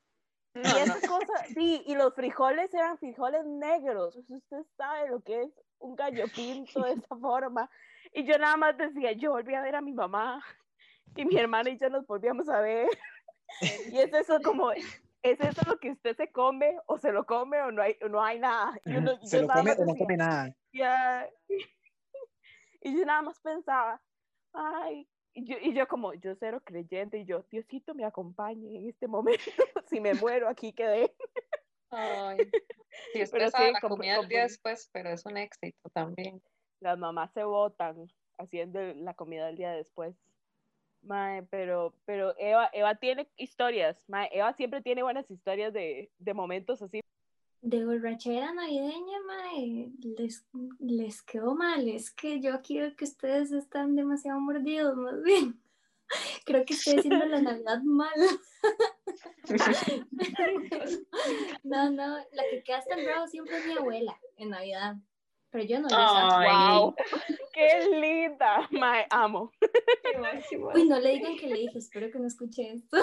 [0.55, 4.17] y esa cosa, sí, y los frijoles eran frijoles negros.
[4.17, 7.71] Usted sabe lo que es un gallo pinto de esa forma.
[8.13, 10.45] Y yo nada más decía, yo volví a ver a mi mamá
[11.17, 12.89] y mi hermana y yo nos volvíamos a ver.
[13.93, 17.61] Y es eso como, ¿es eso lo que usted se come o se lo come
[17.63, 18.77] o no hay, no hay nada?
[18.85, 20.55] Y se lo come o no come nada.
[22.87, 24.03] Y yo nada más pensaba,
[24.53, 28.91] ay, y yo, y yo como, yo cero creyente, y yo, Diosito me acompañe en
[28.91, 29.51] este momento,
[29.87, 31.15] si me muero aquí quedé.
[31.95, 32.39] Ay.
[33.13, 36.43] Sí, es pero sí, la comida el día después, pero es un éxito también.
[36.81, 38.07] Las mamás se votan
[38.39, 40.15] haciendo la comida del día después.
[41.03, 43.97] Mae, pero, pero Eva, Eva tiene historias.
[44.09, 47.01] Mae, Eva siempre tiene buenas historias de, de momentos así.
[47.61, 50.47] De borrachera navideña, mae, les,
[50.79, 51.89] les quedó mal.
[51.89, 55.64] Es que yo quiero que ustedes están demasiado mordidos, más bien.
[56.45, 58.13] Creo que estoy haciendo la Navidad mal.
[61.65, 64.95] no, no, la que queda tan bravo siempre es mi abuela en Navidad.
[65.51, 65.89] Pero yo no.
[65.89, 66.95] wow.
[67.53, 68.69] Qué linda.
[68.73, 69.53] Me amo.
[70.75, 72.97] Uy, no le digan que le dije, espero que no escuche esto.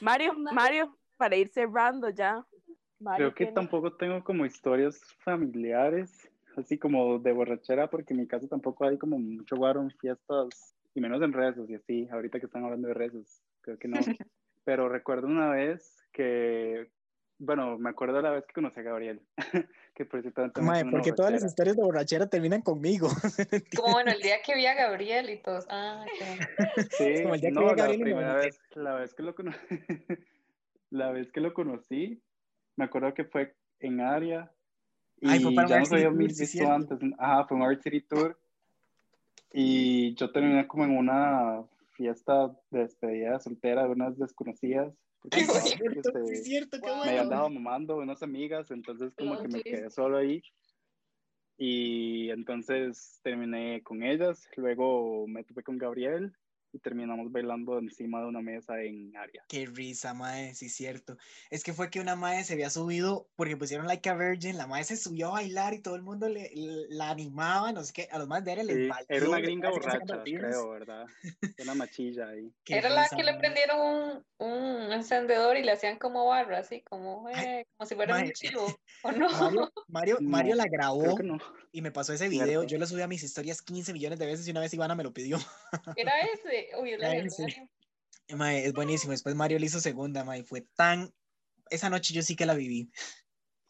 [0.00, 2.46] Mario, Mario, para ir cerrando ya.
[3.14, 8.48] Creo que tampoco tengo como historias familiares así como de borrachera, porque en mi casa
[8.48, 12.46] tampoco hay como mucho guaro en fiestas, y menos en rezos y así, ahorita que
[12.46, 13.96] están hablando de rezos, creo que no.
[14.64, 16.88] pero recuerdo una vez que,
[17.38, 19.20] bueno, me acuerdo la vez que conocí a Gabriel,
[19.94, 20.50] que por cierto...
[20.90, 23.08] porque todas las historias de borrachera terminan conmigo.
[23.76, 26.04] Como bueno, el día que vi a Gabriel y todos, ah,
[26.90, 29.34] Sí, Como el día que vi a Gabriel la primera vez, la vez que lo
[29.34, 29.58] conocí,
[30.90, 32.22] la vez que lo conocí,
[32.76, 34.50] me acuerdo que fue en área
[35.20, 36.98] y Ay, ya nos habíamos visto antes.
[37.18, 38.38] Ajá, fue un Art City Tour.
[39.52, 44.92] Y yo terminé como en una fiesta de despedida soltera de unas desconocidas.
[45.30, 47.04] Ay, sí, cierto, este, cierto, qué bueno.
[47.04, 50.42] Me andaba mamando unas amigas, entonces como que me quedé solo ahí.
[51.56, 56.34] Y entonces terminé con ellas, luego me tuve con Gabriel
[56.76, 59.44] y terminamos bailando encima de una mesa en área.
[59.48, 61.16] Qué risa, mae, sí, cierto.
[61.50, 64.66] Es que fue que una mae se había subido, porque pusieron Like a Virgin, la
[64.66, 66.50] mae se subió a bailar y todo el mundo le,
[66.90, 70.22] la animaba, no sé qué, a los más de él sí, Era una gringa borracha,
[70.22, 71.06] creo, ¿verdad?
[71.62, 72.52] Una machilla ahí.
[72.66, 77.28] Era la que le prendieron un, un, encendedor y le hacían como barra, así, como,
[77.30, 78.66] eh, como si fuera un chivo,
[79.02, 79.28] ¿o no?
[79.88, 81.16] Mario, Mario, la grabó
[81.76, 84.48] y me pasó ese video, yo lo subí a mis historias 15 millones de veces
[84.48, 85.36] y una vez Ivana me lo pidió.
[85.94, 86.72] Era ese
[88.28, 89.10] es buenísimo.
[89.10, 90.42] Después Mario le hizo segunda, mae.
[90.42, 91.12] Fue tan.
[91.68, 92.90] Esa noche yo sí que la viví.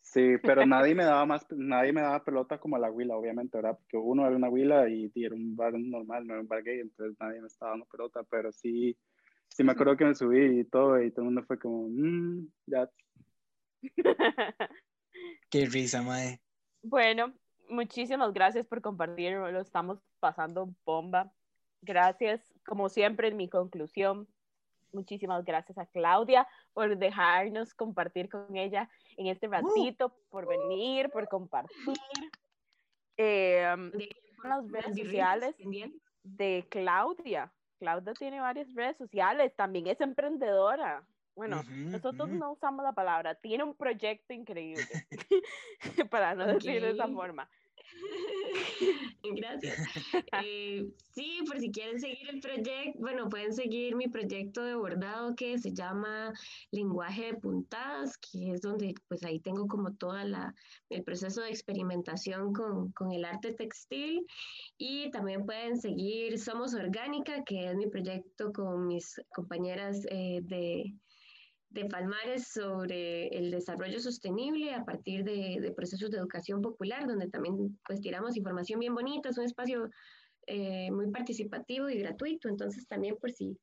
[0.03, 3.77] Sí, pero nadie me daba más, nadie me daba pelota como la Huila, obviamente, ¿verdad?
[3.77, 6.79] Porque uno era una Huila y, era un bar normal, no era un bar gay,
[6.79, 8.97] entonces nadie me estaba dando pelota, pero sí,
[9.49, 12.47] sí me acuerdo que me subí y todo, y todo el mundo fue como, mmm,
[12.67, 12.89] ya.
[15.51, 16.41] Qué risa, mae.
[16.83, 17.35] Bueno,
[17.69, 21.33] muchísimas gracias por compartir, lo estamos pasando bomba.
[21.83, 24.29] Gracias, como siempre, en mi conclusión.
[24.93, 31.29] Muchísimas gracias a Claudia por dejarnos compartir con ella en este ratito, por venir, por
[31.29, 31.77] compartir.
[33.19, 33.75] Eh,
[34.45, 35.55] las redes sociales
[36.23, 37.53] de Claudia.
[37.79, 41.07] Claudia tiene varias redes sociales, también es emprendedora.
[41.37, 44.83] Bueno, nosotros no usamos la palabra, tiene un proyecto increíble,
[46.11, 47.47] para no decirlo de esa forma.
[49.23, 49.77] Gracias.
[50.45, 55.35] Eh, sí, por si quieren seguir el proyecto, bueno, pueden seguir mi proyecto de bordado
[55.35, 56.33] que se llama
[56.71, 60.55] Lenguaje de Puntadas, que es donde pues ahí tengo como toda la,
[60.91, 64.27] el proceso de experimentación con, con el arte textil.
[64.79, 70.95] Y también pueden seguir Somos Orgánica, que es mi proyecto con mis compañeras eh, de
[71.77, 77.79] de Palmares sobre el desarrollo sostenible a partir de, procesos de educación popular, donde también
[77.87, 79.91] pues tiramos información bien bonita, es un espacio
[80.47, 83.59] eh, muy participativo y gratuito, entonces también por si,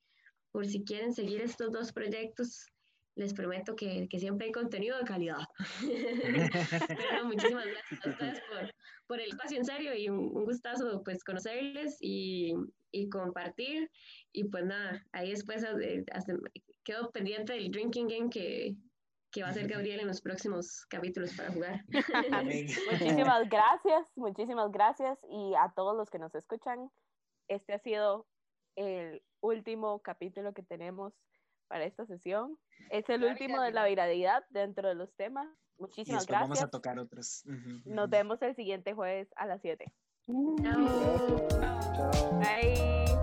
[0.52, 2.68] por si quieren seguir estos dos proyectos,
[3.16, 5.44] les prometo que, que siempre hay contenido de calidad.
[7.26, 8.74] muchísimas gracias a ustedes por,
[9.08, 12.54] por, el espacio en serio y un, gustazo pues conocerles y,
[12.92, 13.90] y, compartir.
[14.32, 16.34] Y pues nada, ahí después hasta,
[16.84, 18.76] quedo pendiente del drinking game que,
[19.32, 21.84] que va a hacer Gabriel en los próximos capítulos para jugar.
[22.92, 26.90] muchísimas gracias, muchísimas gracias y a todos los que nos escuchan.
[27.48, 28.28] Este ha sido
[28.76, 31.14] el último capítulo que tenemos
[31.68, 32.58] para esta sesión.
[32.90, 35.48] Es el último de la viralidad dentro de los temas.
[35.78, 36.50] Muchísimas gracias.
[36.50, 37.44] Vamos a tocar otros.
[37.86, 39.92] Nos vemos el siguiente jueves a las 7.
[40.62, 41.48] Chao.
[41.50, 42.40] Chao.
[42.40, 43.23] Bye.